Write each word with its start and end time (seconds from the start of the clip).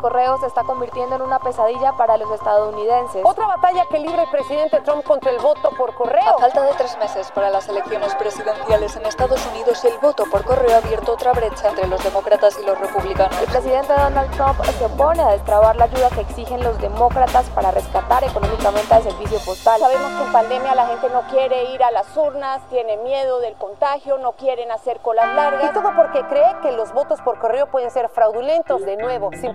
por 0.00 0.12
correo 0.12 0.38
se 0.38 0.46
está 0.46 0.64
convirtiendo 0.64 1.16
en 1.16 1.22
una 1.22 1.38
pesadilla 1.38 1.92
para 1.92 2.16
los 2.16 2.30
estadounidenses. 2.32 3.22
Otra 3.24 3.46
batalla 3.46 3.84
que 3.90 3.98
libra 3.98 4.22
el 4.22 4.30
presidente 4.30 4.80
Trump 4.80 5.04
contra 5.04 5.30
el 5.30 5.38
voto 5.38 5.70
por 5.76 5.94
correo. 5.94 6.36
A 6.36 6.38
falta 6.38 6.62
de 6.62 6.72
tres 6.74 6.96
meses 6.98 7.30
para 7.32 7.50
las 7.50 7.68
elecciones 7.68 8.14
presidenciales 8.14 8.96
en 8.96 9.04
Estados 9.04 9.44
Unidos, 9.48 9.84
el 9.84 9.98
voto 9.98 10.24
por 10.30 10.44
correo 10.44 10.74
ha 10.74 10.78
abierto 10.78 11.12
otra 11.12 11.32
brecha 11.32 11.68
entre 11.68 11.86
los 11.86 12.02
demócratas 12.02 12.58
y 12.58 12.66
los 12.66 12.78
republicanos. 12.80 13.38
El 13.40 13.46
presidente 13.46 13.92
Donald 13.92 14.30
Trump 14.32 14.64
se 14.64 14.84
opone 14.86 15.22
a 15.22 15.32
destrabar 15.32 15.76
la 15.76 15.84
ayuda 15.84 16.08
que 16.10 16.22
exigen 16.22 16.64
los 16.64 16.78
demócratas 16.80 17.48
para 17.50 17.70
rescatar 17.70 18.24
económicamente 18.24 18.94
al 18.94 19.02
servicio 19.02 19.38
postal. 19.44 19.80
Sabemos 19.80 20.10
que 20.12 20.24
en 20.24 20.32
pandemia 20.32 20.74
la 20.74 20.86
gente 20.86 21.10
no 21.10 21.22
quiere 21.30 21.72
ir 21.74 21.82
a 21.82 21.90
las 21.90 22.16
urnas, 22.16 22.62
tiene 22.70 22.96
miedo 22.98 23.38
del 23.40 23.54
contagio, 23.54 24.16
no 24.18 24.32
quieren 24.32 24.72
hacer 24.72 25.00
colas 25.00 25.34
largas. 25.34 25.70
Y 25.70 25.74
todo 25.74 25.92
porque 25.94 26.22
cree 26.24 26.56
que 26.62 26.72
los 26.72 26.92
votos 26.92 27.20
por 27.20 27.38
correo 27.38 27.66
pueden 27.66 27.90
ser 27.90 28.08
fraudulentos 28.08 28.82
de 28.82 28.96
nuevo 28.96 29.30
sin 29.38 29.54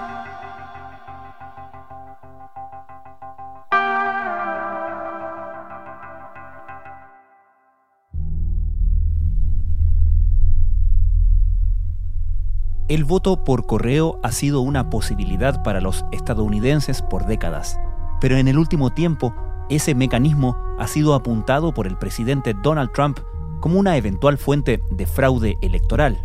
El 12.91 13.05
voto 13.05 13.45
por 13.45 13.65
correo 13.67 14.19
ha 14.21 14.33
sido 14.33 14.59
una 14.59 14.89
posibilidad 14.89 15.63
para 15.63 15.79
los 15.79 16.03
estadounidenses 16.11 17.01
por 17.01 17.25
décadas, 17.25 17.79
pero 18.19 18.35
en 18.35 18.49
el 18.49 18.57
último 18.57 18.89
tiempo 18.89 19.33
ese 19.69 19.95
mecanismo 19.95 20.57
ha 20.77 20.87
sido 20.87 21.13
apuntado 21.13 21.73
por 21.73 21.87
el 21.87 21.97
presidente 21.97 22.53
Donald 22.53 22.91
Trump 22.91 23.19
como 23.61 23.79
una 23.79 23.95
eventual 23.95 24.37
fuente 24.37 24.81
de 24.91 25.05
fraude 25.05 25.57
electoral. 25.61 26.21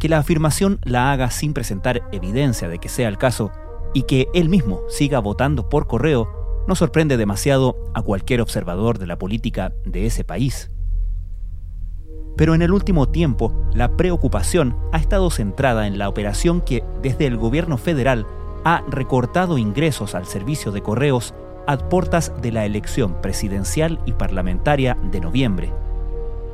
Que 0.00 0.08
la 0.08 0.18
afirmación 0.18 0.80
la 0.82 1.12
haga 1.12 1.30
sin 1.30 1.54
presentar 1.54 2.02
evidencia 2.10 2.68
de 2.68 2.80
que 2.80 2.88
sea 2.88 3.06
el 3.06 3.18
caso 3.18 3.52
y 3.94 4.02
que 4.02 4.26
él 4.34 4.48
mismo 4.48 4.80
siga 4.88 5.20
votando 5.20 5.68
por 5.68 5.86
correo 5.86 6.28
no 6.66 6.74
sorprende 6.74 7.16
demasiado 7.16 7.76
a 7.94 8.02
cualquier 8.02 8.40
observador 8.40 8.98
de 8.98 9.06
la 9.06 9.16
política 9.16 9.72
de 9.84 10.06
ese 10.06 10.24
país. 10.24 10.72
Pero 12.38 12.54
en 12.54 12.62
el 12.62 12.70
último 12.70 13.08
tiempo, 13.08 13.52
la 13.74 13.96
preocupación 13.96 14.76
ha 14.92 14.98
estado 14.98 15.28
centrada 15.28 15.88
en 15.88 15.98
la 15.98 16.08
operación 16.08 16.60
que 16.60 16.84
desde 17.02 17.26
el 17.26 17.36
gobierno 17.36 17.78
federal 17.78 18.26
ha 18.64 18.84
recortado 18.88 19.58
ingresos 19.58 20.14
al 20.14 20.24
servicio 20.24 20.70
de 20.70 20.80
correos 20.80 21.34
a 21.66 21.76
puertas 21.76 22.32
de 22.40 22.52
la 22.52 22.64
elección 22.64 23.20
presidencial 23.20 23.98
y 24.06 24.12
parlamentaria 24.12 24.96
de 25.10 25.20
noviembre. 25.20 25.72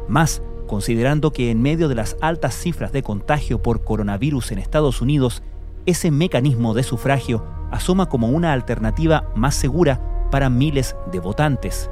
Más, 0.08 0.42
considerando 0.66 1.32
que 1.32 1.50
en 1.50 1.60
medio 1.60 1.88
de 1.88 1.96
las 1.96 2.16
altas 2.22 2.54
cifras 2.54 2.90
de 2.90 3.02
contagio 3.02 3.62
por 3.62 3.84
coronavirus 3.84 4.52
en 4.52 4.60
Estados 4.60 5.02
Unidos, 5.02 5.42
ese 5.84 6.10
mecanismo 6.10 6.72
de 6.72 6.82
sufragio 6.82 7.44
asoma 7.70 8.08
como 8.08 8.28
una 8.28 8.54
alternativa 8.54 9.28
más 9.34 9.54
segura 9.54 10.00
para 10.30 10.48
miles 10.48 10.96
de 11.12 11.20
votantes. 11.20 11.90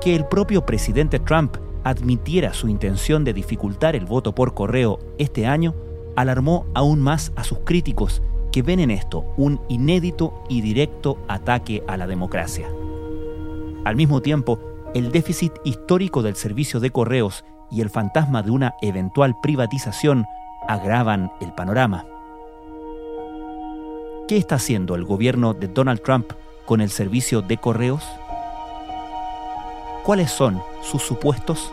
Que 0.00 0.16
el 0.16 0.26
propio 0.26 0.66
presidente 0.66 1.20
Trump 1.20 1.56
admitiera 1.88 2.52
su 2.52 2.68
intención 2.68 3.24
de 3.24 3.32
dificultar 3.32 3.96
el 3.96 4.04
voto 4.04 4.34
por 4.34 4.54
correo 4.54 4.98
este 5.18 5.46
año, 5.46 5.74
alarmó 6.16 6.66
aún 6.74 7.00
más 7.00 7.32
a 7.36 7.44
sus 7.44 7.60
críticos 7.60 8.22
que 8.52 8.62
ven 8.62 8.80
en 8.80 8.90
esto 8.90 9.24
un 9.36 9.60
inédito 9.68 10.42
y 10.48 10.60
directo 10.60 11.18
ataque 11.28 11.82
a 11.86 11.96
la 11.96 12.06
democracia. 12.06 12.68
Al 13.84 13.96
mismo 13.96 14.20
tiempo, 14.20 14.58
el 14.94 15.12
déficit 15.12 15.52
histórico 15.64 16.22
del 16.22 16.36
servicio 16.36 16.80
de 16.80 16.90
correos 16.90 17.44
y 17.70 17.80
el 17.80 17.90
fantasma 17.90 18.42
de 18.42 18.50
una 18.50 18.74
eventual 18.82 19.36
privatización 19.40 20.24
agravan 20.66 21.30
el 21.40 21.52
panorama. 21.52 22.04
¿Qué 24.26 24.36
está 24.36 24.56
haciendo 24.56 24.94
el 24.94 25.04
gobierno 25.04 25.54
de 25.54 25.68
Donald 25.68 26.02
Trump 26.02 26.32
con 26.66 26.82
el 26.82 26.90
servicio 26.90 27.40
de 27.40 27.56
correos? 27.56 28.04
¿Cuáles 30.04 30.30
son 30.30 30.60
sus 30.82 31.02
supuestos? 31.02 31.72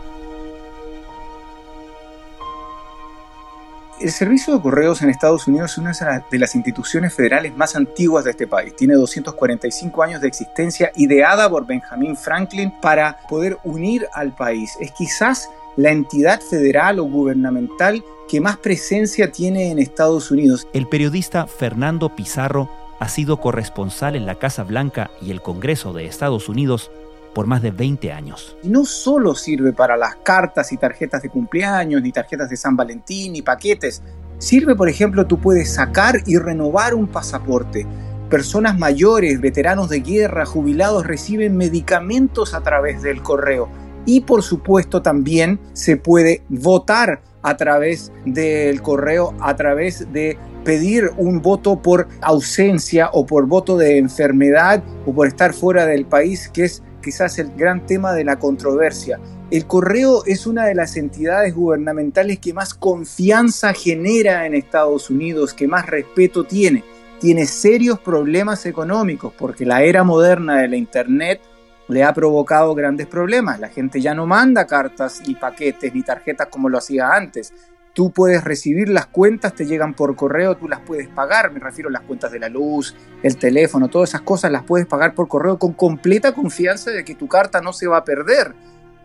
El 4.02 4.12
servicio 4.12 4.54
de 4.54 4.62
correos 4.62 5.02
en 5.02 5.10
Estados 5.10 5.48
Unidos 5.48 5.72
es 5.72 5.78
una 5.78 5.94
de 6.30 6.40
las 6.40 6.54
instituciones 6.54 7.14
federales 7.14 7.56
más 7.56 7.78
antiguas 7.78 8.26
de 8.26 8.32
este 8.32 8.46
país. 8.46 8.76
Tiene 8.76 8.96
245 8.96 10.04
años 10.04 10.20
de 10.20 10.28
existencia, 10.28 10.92
ideada 10.96 11.50
por 11.50 11.66
Benjamin 11.66 12.18
Franklin 12.18 12.74
para 12.82 13.18
poder 13.30 13.58
unir 13.64 14.06
al 14.14 14.36
país. 14.36 14.74
Es 14.82 14.92
quizás 14.92 15.50
la 15.78 15.92
entidad 15.92 16.42
federal 16.42 17.00
o 17.00 17.06
gubernamental 17.06 18.04
que 18.28 18.42
más 18.42 18.58
presencia 18.58 19.32
tiene 19.32 19.72
en 19.72 19.80
Estados 19.80 20.30
Unidos. 20.30 20.68
El 20.74 20.88
periodista 20.88 21.48
Fernando 21.48 22.14
Pizarro 22.14 22.70
ha 23.00 23.08
sido 23.08 23.40
corresponsal 23.40 24.18
en 24.18 24.26
la 24.26 24.36
Casa 24.36 24.64
Blanca 24.64 25.10
y 25.22 25.32
el 25.32 25.42
Congreso 25.42 25.94
de 25.94 26.06
Estados 26.06 26.50
Unidos 26.50 26.92
por 27.36 27.46
más 27.48 27.62
de 27.62 27.70
20 27.70 28.14
años. 28.14 28.58
No 28.64 28.86
solo 28.86 29.36
sirve 29.36 29.74
para 29.74 29.98
las 29.98 30.16
cartas 30.16 30.72
y 30.72 30.78
tarjetas 30.78 31.22
de 31.22 31.30
cumpleaños, 31.30 32.02
ni 32.02 32.14
tarjetas 32.14 32.50
de 32.50 32.56
San 32.56 32.78
Valentín, 32.78 33.34
ni 33.34 33.42
paquetes. 33.42 34.02
Sirve, 34.38 34.74
por 34.74 34.88
ejemplo, 34.88 35.28
tú 35.28 35.40
puedes 35.40 35.74
sacar 35.74 36.22
y 36.26 36.38
renovar 36.38 36.96
un 36.96 37.08
pasaporte. 37.08 37.86
Personas 38.30 38.80
mayores, 38.80 39.42
veteranos 39.42 39.90
de 39.90 40.00
guerra, 40.00 40.46
jubilados 40.46 41.06
reciben 41.06 41.58
medicamentos 41.58 42.54
a 42.54 42.62
través 42.62 43.02
del 43.04 43.22
correo. 43.22 43.68
Y 44.06 44.22
por 44.22 44.42
supuesto 44.42 45.02
también 45.02 45.60
se 45.74 45.98
puede 45.98 46.42
votar 46.48 47.22
a 47.42 47.58
través 47.58 48.14
del 48.26 48.82
correo, 48.82 49.34
a 49.42 49.56
través 49.56 50.12
de 50.14 50.38
pedir 50.64 51.12
un 51.18 51.42
voto 51.42 51.82
por 51.82 52.08
ausencia 52.22 53.10
o 53.12 53.26
por 53.26 53.46
voto 53.46 53.78
de 53.78 53.98
enfermedad 53.98 54.84
o 55.06 55.14
por 55.14 55.28
estar 55.28 55.54
fuera 55.54 55.86
del 55.86 56.06
país, 56.06 56.50
que 56.50 56.64
es 56.64 56.82
quizás 57.06 57.38
el 57.38 57.52
gran 57.56 57.86
tema 57.86 58.14
de 58.14 58.24
la 58.24 58.40
controversia. 58.40 59.20
El 59.52 59.68
correo 59.68 60.26
es 60.26 60.48
una 60.48 60.66
de 60.66 60.74
las 60.74 60.98
entidades 60.98 61.54
gubernamentales 61.54 62.40
que 62.40 62.52
más 62.52 62.74
confianza 62.74 63.74
genera 63.74 64.48
en 64.48 64.56
Estados 64.56 65.12
Unidos, 65.12 65.54
que 65.54 65.68
más 65.68 65.86
respeto 65.86 66.46
tiene. 66.46 66.84
Tiene 67.20 67.46
serios 67.46 68.00
problemas 68.00 68.66
económicos 68.66 69.32
porque 69.38 69.68
la 69.68 69.84
era 69.84 70.04
moderna 70.04 70.62
de 70.62 70.68
la 70.68 70.78
Internet 70.78 71.42
le 71.88 72.04
ha 72.04 72.12
provocado 72.12 72.74
grandes 72.74 73.06
problemas. 73.06 73.60
La 73.60 73.70
gente 73.70 74.02
ya 74.02 74.16
no 74.16 74.26
manda 74.26 74.66
cartas 74.66 75.22
ni 75.28 75.36
paquetes 75.36 75.94
ni 75.94 76.02
tarjetas 76.02 76.48
como 76.48 76.70
lo 76.70 76.80
hacía 76.80 77.14
antes. 77.14 77.54
Tú 77.96 78.12
puedes 78.12 78.44
recibir 78.44 78.90
las 78.90 79.06
cuentas, 79.06 79.56
te 79.56 79.66
llegan 79.66 79.94
por 79.94 80.18
correo, 80.18 80.58
tú 80.58 80.68
las 80.68 80.82
puedes 80.82 81.08
pagar, 81.08 81.54
me 81.54 81.62
refiero 81.62 81.88
a 81.88 81.94
las 81.94 82.02
cuentas 82.02 82.30
de 82.30 82.40
la 82.40 82.50
luz, 82.50 82.94
el 83.24 83.38
teléfono, 83.38 83.88
todas 83.88 84.10
esas 84.10 84.20
cosas 84.20 84.52
las 84.52 84.64
puedes 84.64 84.86
pagar 84.86 85.16
por 85.16 85.30
correo 85.30 85.58
con 85.58 85.72
completa 85.72 86.34
confianza 86.34 86.92
de 86.92 87.06
que 87.06 87.16
tu 87.16 87.30
carta 87.30 87.62
no 87.62 87.72
se 87.72 87.88
va 87.88 87.96
a 87.96 88.04
perder. 88.04 88.54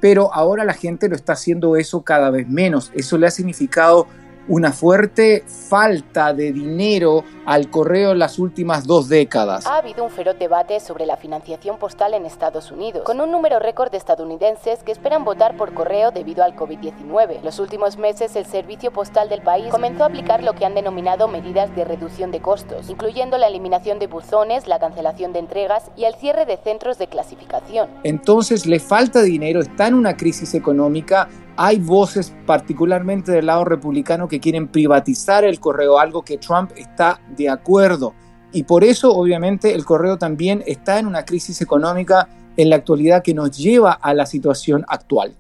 Pero 0.01 0.35
ahora 0.35 0.65
la 0.65 0.75
gente 0.75 1.09
lo 1.09 1.15
está 1.15 1.35
haciendo 1.35 1.77
eso 1.77 2.03
cada 2.03 2.31
vez 2.31 2.49
menos. 2.49 2.91
Eso 2.93 3.17
le 3.17 3.29
ha 3.29 3.31
significado 3.31 4.09
una 4.49 4.73
fuerte 4.73 5.45
falta 5.47 6.33
de 6.33 6.53
dinero 6.53 7.25
al 7.47 7.71
correo 7.71 8.13
en 8.13 8.19
las 8.19 8.39
últimas 8.39 8.87
dos 8.87 9.09
décadas. 9.09 9.67
Ha 9.67 9.79
habido 9.79 10.05
un 10.05 10.11
feroz 10.11 10.39
debate 10.39 10.81
sobre 10.81 11.07
la 11.07 11.17
financiación 11.17 11.79
postal 11.79 12.15
en 12.15 12.27
Estados 12.27 12.71
Unidos, 12.71 13.03
con 13.05 13.21
un 13.21 13.31
número 13.31 13.59
récord 13.59 13.91
de 13.91 13.99
estadounidenses 13.99 14.83
que 14.83 14.93
esperan 14.93 15.25
votar 15.25 15.57
por 15.57 15.75
correo 15.75 16.11
debido 16.11 16.45
al 16.45 16.55
COVID-19. 16.57 17.43
Los 17.43 17.59
últimos 17.59 17.97
meses 17.97 18.37
el 18.37 18.47
servicio 18.47 18.93
postal 18.93 19.29
del 19.29 19.43
país 19.43 19.71
comenzó 19.71 20.05
a 20.05 20.07
aplicar 20.07 20.43
lo 20.43 20.55
que 20.55 20.65
han 20.65 20.75
denominado 20.75 21.29
medidas 21.29 21.75
de 21.75 21.85
reducción 21.85 22.31
de 22.31 22.41
costos, 22.41 22.89
incluyendo 22.91 23.39
la 23.39 23.49
eliminación 23.49 23.99
de 23.99 24.07
buzones, 24.07 24.67
la 24.67 24.79
cancelación 24.79 25.33
de 25.33 25.41
entregas 25.41 25.91
y 25.97 26.05
el 26.05 26.15
cierre 26.15 26.47
de 26.47 26.57
centros 26.57 26.99
de 26.99 27.07
clasificación. 27.07 27.89
Entonces 28.05 28.67
le 28.67 28.81
falta 28.81 29.23
dinero, 29.23 29.61
está 29.61 29.89
en 29.89 29.95
una 29.95 30.17
crisis 30.17 30.55
económica 30.55 31.29
hay 31.63 31.79
voces, 31.79 32.35
particularmente 32.47 33.33
del 33.33 33.45
lado 33.45 33.67
republicano, 33.67 34.29
que 34.29 34.41
quieren 34.41 34.67
privatizar 34.69 35.45
el 35.45 35.61
correo, 35.61 35.99
algo 35.99 36.23
que 36.23 36.39
Trump 36.39 36.71
está 36.75 37.21
de 37.37 37.51
acuerdo. 37.51 38.15
Y 38.51 38.63
por 38.63 38.83
eso, 38.83 39.15
obviamente, 39.15 39.75
el 39.75 39.85
correo 39.85 40.17
también 40.17 40.65
está 40.67 40.99
en 40.99 41.07
una 41.07 41.27
crisis 41.27 41.61
económica 41.61 42.31
en 42.57 42.71
la 42.71 42.77
actualidad 42.77 43.23
que 43.23 43.35
nos 43.35 43.59
lleva 43.59 43.93
a 43.93 44.15
la 44.15 44.25
situación 44.25 44.87
actual. 44.89 45.37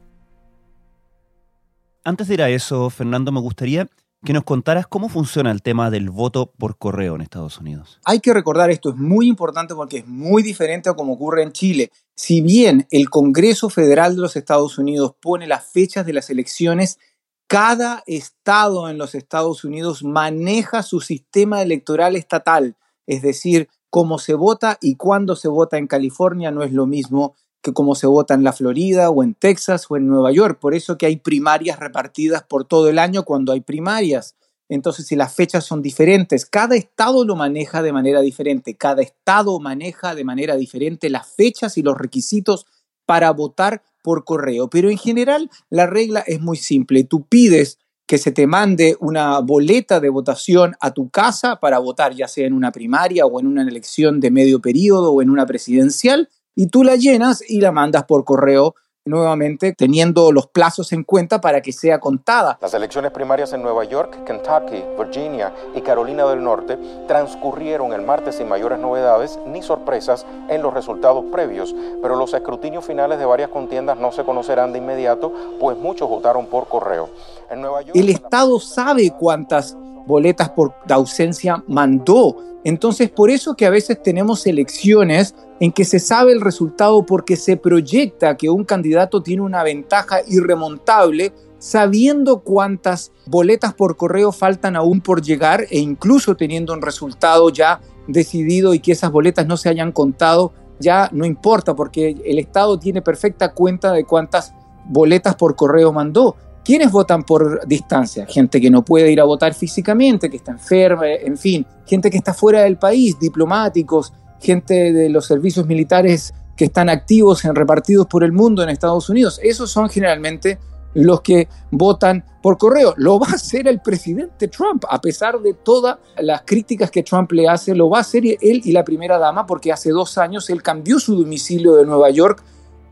Antes 2.04 2.28
de 2.28 2.34
ir 2.34 2.42
a 2.42 2.50
eso, 2.50 2.90
Fernando, 2.90 3.32
me 3.32 3.40
gustaría 3.40 3.88
que 4.22 4.34
nos 4.34 4.44
contaras 4.44 4.86
cómo 4.86 5.08
funciona 5.08 5.50
el 5.50 5.62
tema 5.62 5.90
del 5.90 6.10
voto 6.10 6.52
por 6.52 6.76
correo 6.76 7.14
en 7.14 7.22
Estados 7.22 7.58
Unidos. 7.58 7.98
Hay 8.04 8.20
que 8.20 8.34
recordar 8.34 8.70
esto, 8.70 8.90
es 8.90 8.96
muy 8.96 9.26
importante 9.26 9.74
porque 9.74 9.98
es 9.98 10.06
muy 10.06 10.42
diferente 10.42 10.90
a 10.90 10.94
como 10.94 11.14
ocurre 11.14 11.42
en 11.42 11.52
Chile. 11.52 11.90
Si 12.22 12.42
bien 12.42 12.86
el 12.90 13.08
Congreso 13.08 13.70
Federal 13.70 14.14
de 14.14 14.20
los 14.20 14.36
Estados 14.36 14.76
Unidos 14.76 15.14
pone 15.22 15.46
las 15.46 15.72
fechas 15.72 16.04
de 16.04 16.12
las 16.12 16.28
elecciones, 16.28 16.98
cada 17.46 18.02
estado 18.06 18.90
en 18.90 18.98
los 18.98 19.14
Estados 19.14 19.64
Unidos 19.64 20.04
maneja 20.04 20.82
su 20.82 21.00
sistema 21.00 21.62
electoral 21.62 22.16
estatal, 22.16 22.76
es 23.06 23.22
decir, 23.22 23.70
cómo 23.88 24.18
se 24.18 24.34
vota 24.34 24.76
y 24.82 24.96
cuándo 24.96 25.34
se 25.34 25.48
vota 25.48 25.78
en 25.78 25.86
California 25.86 26.50
no 26.50 26.62
es 26.62 26.74
lo 26.74 26.86
mismo 26.86 27.36
que 27.62 27.72
cómo 27.72 27.94
se 27.94 28.06
vota 28.06 28.34
en 28.34 28.44
la 28.44 28.52
Florida 28.52 29.08
o 29.08 29.22
en 29.22 29.34
Texas 29.34 29.86
o 29.88 29.96
en 29.96 30.06
Nueva 30.06 30.30
York. 30.30 30.58
Por 30.60 30.74
eso 30.74 30.98
que 30.98 31.06
hay 31.06 31.16
primarias 31.16 31.78
repartidas 31.78 32.42
por 32.42 32.66
todo 32.66 32.90
el 32.90 32.98
año 32.98 33.24
cuando 33.24 33.52
hay 33.52 33.62
primarias. 33.62 34.36
Entonces, 34.70 35.08
si 35.08 35.16
las 35.16 35.34
fechas 35.34 35.64
son 35.64 35.82
diferentes, 35.82 36.46
cada 36.46 36.76
estado 36.76 37.24
lo 37.24 37.34
maneja 37.34 37.82
de 37.82 37.92
manera 37.92 38.20
diferente, 38.20 38.76
cada 38.76 39.02
estado 39.02 39.58
maneja 39.58 40.14
de 40.14 40.22
manera 40.22 40.56
diferente 40.56 41.10
las 41.10 41.26
fechas 41.34 41.76
y 41.76 41.82
los 41.82 41.98
requisitos 41.98 42.66
para 43.04 43.32
votar 43.32 43.82
por 44.00 44.24
correo. 44.24 44.70
Pero 44.70 44.88
en 44.88 44.96
general, 44.96 45.50
la 45.70 45.86
regla 45.88 46.20
es 46.20 46.40
muy 46.40 46.56
simple. 46.56 47.02
Tú 47.02 47.26
pides 47.26 47.78
que 48.06 48.16
se 48.16 48.30
te 48.30 48.46
mande 48.46 48.96
una 49.00 49.40
boleta 49.40 49.98
de 49.98 50.08
votación 50.08 50.76
a 50.80 50.92
tu 50.92 51.10
casa 51.10 51.56
para 51.56 51.80
votar, 51.80 52.14
ya 52.14 52.28
sea 52.28 52.46
en 52.46 52.52
una 52.52 52.70
primaria 52.70 53.26
o 53.26 53.40
en 53.40 53.48
una 53.48 53.62
elección 53.62 54.20
de 54.20 54.30
medio 54.30 54.60
periodo 54.60 55.12
o 55.12 55.20
en 55.20 55.30
una 55.30 55.46
presidencial, 55.46 56.28
y 56.54 56.68
tú 56.68 56.84
la 56.84 56.94
llenas 56.94 57.42
y 57.48 57.60
la 57.60 57.72
mandas 57.72 58.04
por 58.04 58.24
correo 58.24 58.76
nuevamente 59.04 59.72
teniendo 59.72 60.30
los 60.32 60.46
plazos 60.46 60.92
en 60.92 61.04
cuenta 61.04 61.40
para 61.40 61.62
que 61.62 61.72
sea 61.72 61.98
contada. 62.00 62.58
Las 62.60 62.74
elecciones 62.74 63.10
primarias 63.12 63.52
en 63.52 63.62
Nueva 63.62 63.84
York, 63.84 64.24
Kentucky, 64.24 64.84
Virginia 64.98 65.52
y 65.74 65.80
Carolina 65.80 66.26
del 66.26 66.42
Norte 66.42 66.78
transcurrieron 67.08 67.92
el 67.92 68.02
martes 68.02 68.36
sin 68.36 68.48
mayores 68.48 68.78
novedades 68.78 69.38
ni 69.46 69.62
sorpresas 69.62 70.26
en 70.48 70.62
los 70.62 70.74
resultados 70.74 71.24
previos, 71.32 71.74
pero 72.02 72.16
los 72.16 72.34
escrutinios 72.34 72.84
finales 72.84 73.18
de 73.18 73.24
varias 73.24 73.50
contiendas 73.50 73.98
no 73.98 74.12
se 74.12 74.24
conocerán 74.24 74.72
de 74.72 74.78
inmediato, 74.78 75.32
pues 75.58 75.78
muchos 75.78 76.08
votaron 76.08 76.46
por 76.46 76.68
correo. 76.68 77.08
En 77.50 77.60
Nueva 77.60 77.82
York, 77.82 77.96
el 77.96 78.10
Estado 78.10 78.60
sabe 78.60 79.12
cuántas 79.18 79.76
boletas 80.06 80.50
por 80.50 80.74
ausencia 80.88 81.62
mandó. 81.66 82.36
Entonces, 82.64 83.10
por 83.10 83.30
eso 83.30 83.54
que 83.54 83.66
a 83.66 83.70
veces 83.70 84.02
tenemos 84.02 84.46
elecciones 84.46 85.34
en 85.60 85.72
que 85.72 85.84
se 85.84 85.98
sabe 85.98 86.32
el 86.32 86.40
resultado 86.40 87.06
porque 87.06 87.36
se 87.36 87.56
proyecta 87.56 88.36
que 88.36 88.50
un 88.50 88.64
candidato 88.64 89.22
tiene 89.22 89.42
una 89.42 89.62
ventaja 89.62 90.20
irremontable 90.26 91.32
sabiendo 91.58 92.40
cuántas 92.40 93.12
boletas 93.26 93.74
por 93.74 93.96
correo 93.96 94.32
faltan 94.32 94.76
aún 94.76 95.00
por 95.00 95.22
llegar 95.22 95.66
e 95.70 95.78
incluso 95.78 96.34
teniendo 96.34 96.72
un 96.72 96.82
resultado 96.82 97.50
ya 97.50 97.80
decidido 98.08 98.74
y 98.74 98.80
que 98.80 98.92
esas 98.92 99.12
boletas 99.12 99.46
no 99.46 99.56
se 99.56 99.68
hayan 99.68 99.92
contado, 99.92 100.52
ya 100.80 101.08
no 101.12 101.26
importa 101.26 101.76
porque 101.76 102.16
el 102.24 102.38
Estado 102.38 102.78
tiene 102.78 103.02
perfecta 103.02 103.52
cuenta 103.52 103.92
de 103.92 104.04
cuántas 104.04 104.54
boletas 104.86 105.36
por 105.36 105.54
correo 105.54 105.92
mandó. 105.92 106.36
¿Quiénes 106.64 106.92
votan 106.92 107.22
por 107.22 107.66
distancia? 107.66 108.26
Gente 108.26 108.60
que 108.60 108.70
no 108.70 108.84
puede 108.84 109.10
ir 109.10 109.20
a 109.20 109.24
votar 109.24 109.54
físicamente, 109.54 110.28
que 110.28 110.36
está 110.36 110.52
enferma, 110.52 111.08
en 111.08 111.36
fin, 111.36 111.66
gente 111.86 112.10
que 112.10 112.18
está 112.18 112.34
fuera 112.34 112.62
del 112.62 112.76
país, 112.76 113.18
diplomáticos, 113.18 114.12
gente 114.40 114.92
de 114.92 115.08
los 115.08 115.26
servicios 115.26 115.66
militares 115.66 116.34
que 116.56 116.66
están 116.66 116.90
activos 116.90 117.44
en 117.44 117.54
repartidos 117.54 118.06
por 118.06 118.22
el 118.22 118.32
mundo 118.32 118.62
en 118.62 118.68
Estados 118.68 119.08
Unidos. 119.08 119.40
Esos 119.42 119.70
son 119.70 119.88
generalmente 119.88 120.58
los 120.94 121.20
que 121.20 121.48
votan 121.70 122.24
por 122.42 122.58
correo. 122.58 122.94
Lo 122.96 123.18
va 123.18 123.28
a 123.28 123.34
hacer 123.34 123.68
el 123.68 123.80
presidente 123.80 124.48
Trump, 124.48 124.84
a 124.88 125.00
pesar 125.00 125.40
de 125.40 125.54
todas 125.54 125.98
las 126.18 126.42
críticas 126.42 126.90
que 126.90 127.02
Trump 127.02 127.32
le 127.32 127.48
hace, 127.48 127.74
lo 127.74 127.88
va 127.88 127.98
a 127.98 128.00
hacer 128.02 128.24
él 128.26 128.60
y 128.64 128.72
la 128.72 128.84
primera 128.84 129.18
dama, 129.18 129.46
porque 129.46 129.72
hace 129.72 129.90
dos 129.90 130.18
años 130.18 130.50
él 130.50 130.62
cambió 130.62 130.98
su 130.98 131.16
domicilio 131.16 131.76
de 131.76 131.86
Nueva 131.86 132.10
York 132.10 132.42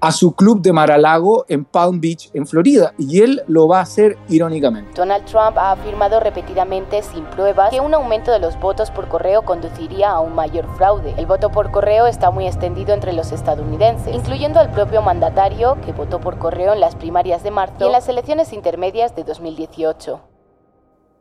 a 0.01 0.13
su 0.13 0.35
club 0.35 0.63
de 0.63 0.73
Maralago 0.73 1.45
en 1.49 1.65
Palm 1.65 2.01
Beach, 2.01 2.31
en 2.35 2.47
Florida, 2.47 2.95
y 2.99 3.21
él 3.21 3.43
lo 3.49 3.67
va 3.67 3.79
a 3.79 3.83
hacer 3.83 4.17
irónicamente. 4.29 4.93
Donald 4.95 5.25
Trump 5.25 5.59
ha 5.59 5.73
afirmado 5.73 6.21
repetidamente, 6.21 7.03
sin 7.03 7.25
pruebas, 7.25 7.71
que 7.71 7.81
un 7.81 7.95
aumento 7.95 8.31
de 8.31 8.39
los 8.39 8.59
votos 8.61 8.91
por 8.91 9.09
correo 9.09 9.43
conduciría 9.43 10.11
a 10.11 10.21
un 10.21 10.35
mayor 10.35 10.67
fraude. 10.77 11.15
El 11.17 11.27
voto 11.27 11.51
por 11.51 11.71
correo 11.71 12.07
está 12.07 12.31
muy 12.31 12.47
extendido 12.47 12.95
entre 12.95 13.13
los 13.13 13.33
estadounidenses, 13.33 14.15
incluyendo 14.15 14.61
al 14.61 14.71
propio 14.71 15.03
mandatario 15.03 15.79
que 15.85 15.93
votó 15.93 16.21
por 16.21 16.39
correo 16.39 16.73
en 16.73 16.81
las 16.81 16.95
primarias 16.95 17.43
de 17.43 17.51
marzo 17.51 17.77
y 17.81 17.87
en 17.87 17.93
las 17.93 18.09
elecciones 18.09 18.53
intermedias 18.53 19.17
de 19.17 19.25
2018. 19.25 20.21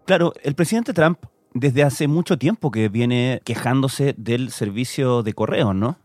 Claro, 0.06 0.34
el 0.44 0.56
presidente 0.56 0.94
Trump 0.94 1.20
desde 1.54 1.84
hace 1.84 2.08
mucho 2.08 2.38
tiempo 2.38 2.72
que 2.72 2.88
viene 2.90 3.42
quejándose 3.44 4.14
del 4.18 4.52
servicio 4.52 5.24
de 5.24 5.34
correo, 5.34 5.74
¿no? 5.74 5.98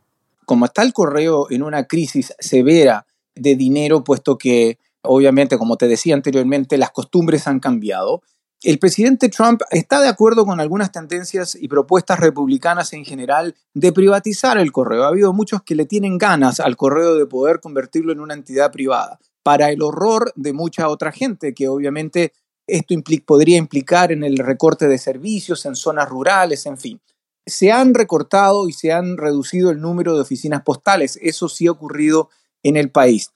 Como 0.44 0.66
está 0.66 0.82
el 0.82 0.92
correo 0.92 1.46
en 1.50 1.62
una 1.62 1.84
crisis 1.84 2.32
severa 2.38 3.06
de 3.34 3.56
dinero, 3.56 4.04
puesto 4.04 4.36
que 4.36 4.78
obviamente, 5.02 5.58
como 5.58 5.76
te 5.76 5.88
decía 5.88 6.14
anteriormente, 6.14 6.78
las 6.78 6.90
costumbres 6.90 7.46
han 7.46 7.60
cambiado, 7.60 8.22
el 8.62 8.78
presidente 8.78 9.28
Trump 9.28 9.62
está 9.70 10.00
de 10.00 10.08
acuerdo 10.08 10.46
con 10.46 10.60
algunas 10.60 10.92
tendencias 10.92 11.56
y 11.60 11.66
propuestas 11.66 12.20
republicanas 12.20 12.92
en 12.92 13.04
general 13.04 13.56
de 13.74 13.92
privatizar 13.92 14.56
el 14.56 14.70
correo. 14.70 15.02
Ha 15.02 15.08
habido 15.08 15.32
muchos 15.32 15.62
que 15.62 15.74
le 15.74 15.84
tienen 15.84 16.16
ganas 16.16 16.60
al 16.60 16.76
correo 16.76 17.16
de 17.16 17.26
poder 17.26 17.58
convertirlo 17.58 18.12
en 18.12 18.20
una 18.20 18.34
entidad 18.34 18.70
privada, 18.70 19.18
para 19.42 19.70
el 19.70 19.82
horror 19.82 20.32
de 20.36 20.52
mucha 20.52 20.88
otra 20.88 21.10
gente, 21.10 21.54
que 21.54 21.66
obviamente 21.66 22.32
esto 22.68 22.94
podría 23.26 23.58
implicar 23.58 24.12
en 24.12 24.22
el 24.22 24.38
recorte 24.38 24.86
de 24.86 24.98
servicios 24.98 25.66
en 25.66 25.74
zonas 25.74 26.08
rurales, 26.08 26.64
en 26.66 26.78
fin 26.78 27.00
se 27.46 27.72
han 27.72 27.94
recortado 27.94 28.68
y 28.68 28.72
se 28.72 28.92
han 28.92 29.16
reducido 29.16 29.70
el 29.70 29.80
número 29.80 30.14
de 30.14 30.22
oficinas 30.22 30.62
postales. 30.62 31.18
Eso 31.20 31.48
sí 31.48 31.66
ha 31.66 31.72
ocurrido 31.72 32.30
en 32.62 32.76
el 32.76 32.90
país. 32.90 33.32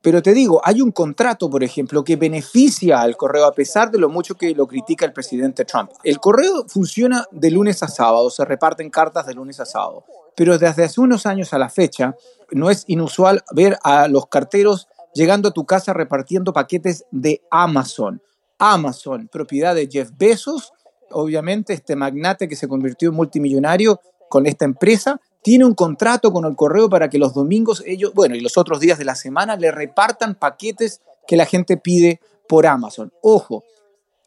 Pero 0.00 0.22
te 0.22 0.32
digo, 0.32 0.60
hay 0.64 0.80
un 0.80 0.92
contrato, 0.92 1.50
por 1.50 1.62
ejemplo, 1.62 2.02
que 2.02 2.16
beneficia 2.16 3.00
al 3.00 3.16
correo 3.16 3.44
a 3.44 3.52
pesar 3.52 3.90
de 3.90 3.98
lo 3.98 4.08
mucho 4.08 4.34
que 4.34 4.54
lo 4.54 4.66
critica 4.66 5.04
el 5.04 5.12
presidente 5.12 5.64
Trump. 5.64 5.90
El 6.02 6.18
correo 6.18 6.64
funciona 6.68 7.26
de 7.30 7.50
lunes 7.50 7.82
a 7.82 7.88
sábado, 7.88 8.30
se 8.30 8.44
reparten 8.44 8.90
cartas 8.90 9.26
de 9.26 9.34
lunes 9.34 9.60
a 9.60 9.66
sábado. 9.66 10.04
Pero 10.34 10.58
desde 10.58 10.84
hace 10.84 11.00
unos 11.00 11.26
años 11.26 11.52
a 11.52 11.58
la 11.58 11.68
fecha, 11.68 12.16
no 12.50 12.70
es 12.70 12.84
inusual 12.86 13.44
ver 13.52 13.78
a 13.82 14.08
los 14.08 14.26
carteros 14.26 14.88
llegando 15.14 15.50
a 15.50 15.52
tu 15.52 15.66
casa 15.66 15.92
repartiendo 15.92 16.52
paquetes 16.52 17.04
de 17.10 17.42
Amazon. 17.50 18.22
Amazon, 18.64 19.26
propiedad 19.26 19.74
de 19.74 19.88
Jeff 19.90 20.10
Bezos, 20.16 20.72
obviamente 21.10 21.72
este 21.72 21.96
magnate 21.96 22.46
que 22.46 22.54
se 22.54 22.68
convirtió 22.68 23.08
en 23.08 23.16
multimillonario 23.16 24.00
con 24.28 24.46
esta 24.46 24.64
empresa, 24.64 25.20
tiene 25.42 25.64
un 25.64 25.74
contrato 25.74 26.32
con 26.32 26.44
el 26.44 26.54
correo 26.54 26.88
para 26.88 27.10
que 27.10 27.18
los 27.18 27.34
domingos 27.34 27.82
ellos, 27.84 28.14
bueno, 28.14 28.36
y 28.36 28.40
los 28.40 28.56
otros 28.56 28.78
días 28.78 28.98
de 28.98 29.04
la 29.04 29.16
semana 29.16 29.56
le 29.56 29.72
repartan 29.72 30.36
paquetes 30.36 31.00
que 31.26 31.36
la 31.36 31.44
gente 31.44 31.76
pide 31.76 32.20
por 32.48 32.64
Amazon. 32.64 33.12
Ojo, 33.20 33.64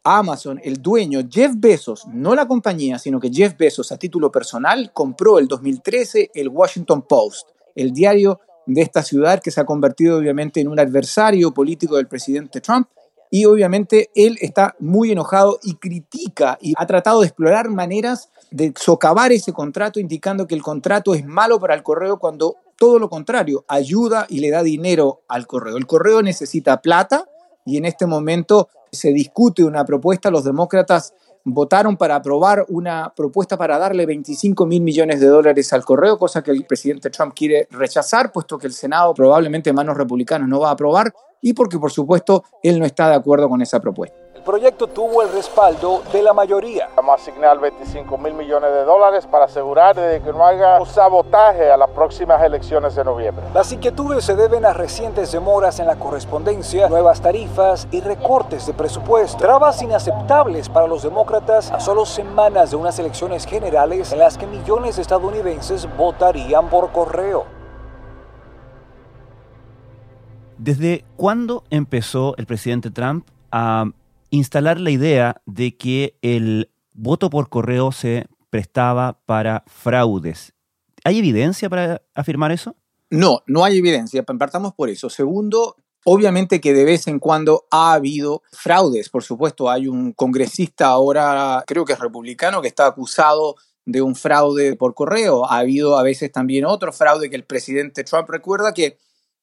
Amazon, 0.04 0.60
el 0.62 0.82
dueño, 0.82 1.20
Jeff 1.30 1.52
Bezos, 1.56 2.06
no 2.06 2.34
la 2.34 2.46
compañía, 2.46 2.98
sino 2.98 3.18
que 3.18 3.32
Jeff 3.32 3.56
Bezos 3.56 3.90
a 3.90 3.96
título 3.96 4.30
personal 4.30 4.92
compró 4.92 5.38
el 5.38 5.48
2013 5.48 6.32
el 6.34 6.50
Washington 6.50 7.06
Post, 7.08 7.48
el 7.74 7.90
diario 7.90 8.40
de 8.66 8.82
esta 8.82 9.02
ciudad 9.02 9.40
que 9.40 9.50
se 9.50 9.62
ha 9.62 9.64
convertido 9.64 10.18
obviamente 10.18 10.60
en 10.60 10.68
un 10.68 10.78
adversario 10.78 11.54
político 11.54 11.96
del 11.96 12.06
presidente 12.06 12.60
Trump 12.60 12.86
y 13.30 13.44
obviamente 13.44 14.10
él 14.14 14.38
está 14.40 14.76
muy 14.78 15.12
enojado 15.12 15.58
y 15.62 15.74
critica 15.74 16.58
y 16.60 16.74
ha 16.76 16.86
tratado 16.86 17.20
de 17.20 17.26
explorar 17.26 17.68
maneras 17.68 18.30
de 18.50 18.72
socavar 18.76 19.32
ese 19.32 19.52
contrato, 19.52 20.00
indicando 20.00 20.46
que 20.46 20.54
el 20.54 20.62
contrato 20.62 21.14
es 21.14 21.24
malo 21.24 21.58
para 21.58 21.74
el 21.74 21.82
correo 21.82 22.18
cuando 22.18 22.56
todo 22.76 22.98
lo 22.98 23.08
contrario, 23.08 23.64
ayuda 23.68 24.26
y 24.28 24.40
le 24.40 24.50
da 24.50 24.62
dinero 24.62 25.22
al 25.28 25.46
correo. 25.46 25.76
El 25.76 25.86
correo 25.86 26.22
necesita 26.22 26.82
plata 26.82 27.26
y 27.64 27.78
en 27.78 27.86
este 27.86 28.06
momento 28.06 28.68
se 28.92 29.12
discute 29.12 29.64
una 29.64 29.84
propuesta, 29.84 30.30
los 30.30 30.44
demócratas 30.44 31.14
votaron 31.48 31.96
para 31.96 32.16
aprobar 32.16 32.66
una 32.68 33.12
propuesta 33.14 33.56
para 33.56 33.78
darle 33.78 34.04
25 34.04 34.66
mil 34.66 34.82
millones 34.82 35.20
de 35.20 35.28
dólares 35.28 35.72
al 35.72 35.84
correo, 35.84 36.18
cosa 36.18 36.42
que 36.42 36.50
el 36.50 36.64
presidente 36.64 37.08
Trump 37.08 37.34
quiere 37.34 37.68
rechazar, 37.70 38.32
puesto 38.32 38.58
que 38.58 38.66
el 38.66 38.72
Senado 38.72 39.14
probablemente 39.14 39.72
manos 39.72 39.96
republicanas 39.96 40.48
no 40.48 40.60
va 40.60 40.70
a 40.70 40.72
aprobar 40.72 41.14
y 41.40 41.52
porque 41.52 41.78
por 41.78 41.90
supuesto 41.90 42.44
él 42.62 42.78
no 42.78 42.86
está 42.86 43.08
de 43.08 43.14
acuerdo 43.16 43.48
con 43.48 43.62
esa 43.62 43.80
propuesta. 43.80 44.16
proyecto 44.46 44.86
tuvo 44.86 45.22
el 45.22 45.32
respaldo 45.32 46.02
de 46.12 46.22
la 46.22 46.32
mayoría. 46.32 46.88
Vamos 46.94 47.18
a 47.18 47.22
asignar 47.22 47.58
25 47.58 48.16
mil 48.16 48.32
millones 48.32 48.70
de 48.70 48.84
dólares 48.84 49.26
para 49.26 49.46
asegurar 49.46 49.96
de 49.96 50.22
que 50.22 50.32
no 50.32 50.46
haya 50.46 50.80
un 50.80 50.86
sabotaje 50.86 51.68
a 51.68 51.76
las 51.76 51.90
próximas 51.90 52.40
elecciones 52.44 52.94
de 52.94 53.02
noviembre. 53.02 53.44
Las 53.52 53.72
inquietudes 53.72 54.24
se 54.24 54.36
deben 54.36 54.64
a 54.64 54.72
recientes 54.72 55.32
demoras 55.32 55.80
en 55.80 55.88
la 55.88 55.96
correspondencia, 55.96 56.88
nuevas 56.88 57.20
tarifas 57.20 57.88
y 57.90 58.00
recortes 58.00 58.66
de 58.66 58.72
presupuesto. 58.72 59.38
Trabas 59.38 59.82
inaceptables 59.82 60.68
para 60.68 60.86
los 60.86 61.02
demócratas 61.02 61.72
a 61.72 61.80
solo 61.80 62.06
semanas 62.06 62.70
de 62.70 62.76
unas 62.76 62.98
elecciones 63.00 63.46
generales 63.46 64.12
en 64.12 64.20
las 64.20 64.38
que 64.38 64.46
millones 64.46 64.94
de 64.94 65.02
estadounidenses 65.02 65.88
votarían 65.96 66.70
por 66.70 66.92
correo. 66.92 67.55
¿Desde 70.58 71.04
cuándo 71.16 71.64
empezó 71.68 72.34
el 72.38 72.46
presidente 72.46 72.90
Trump 72.90 73.28
a 73.52 73.84
instalar 74.30 74.80
la 74.80 74.90
idea 74.90 75.42
de 75.44 75.76
que 75.76 76.16
el 76.22 76.70
voto 76.94 77.28
por 77.28 77.50
correo 77.50 77.92
se 77.92 78.26
prestaba 78.48 79.20
para 79.26 79.64
fraudes? 79.66 80.54
¿Hay 81.04 81.18
evidencia 81.18 81.68
para 81.68 82.00
afirmar 82.14 82.52
eso? 82.52 82.74
No, 83.10 83.42
no 83.46 83.64
hay 83.64 83.78
evidencia. 83.78 84.22
Partamos 84.22 84.72
por 84.72 84.88
eso. 84.88 85.10
Segundo, 85.10 85.76
obviamente 86.04 86.60
que 86.60 86.72
de 86.72 86.84
vez 86.84 87.06
en 87.06 87.18
cuando 87.18 87.66
ha 87.70 87.92
habido 87.92 88.42
fraudes. 88.50 89.10
Por 89.10 89.22
supuesto, 89.22 89.70
hay 89.70 89.86
un 89.88 90.12
congresista 90.12 90.86
ahora, 90.86 91.62
creo 91.66 91.84
que 91.84 91.92
es 91.92 91.98
republicano, 91.98 92.62
que 92.62 92.68
está 92.68 92.86
acusado 92.86 93.56
de 93.84 94.00
un 94.00 94.14
fraude 94.14 94.74
por 94.74 94.94
correo. 94.94 95.44
Ha 95.44 95.58
habido 95.58 95.98
a 95.98 96.02
veces 96.02 96.32
también 96.32 96.64
otro 96.64 96.92
fraude 96.92 97.28
que 97.28 97.36
el 97.36 97.44
presidente 97.44 98.04
Trump 98.04 98.28
recuerda 98.30 98.72
que 98.72 98.96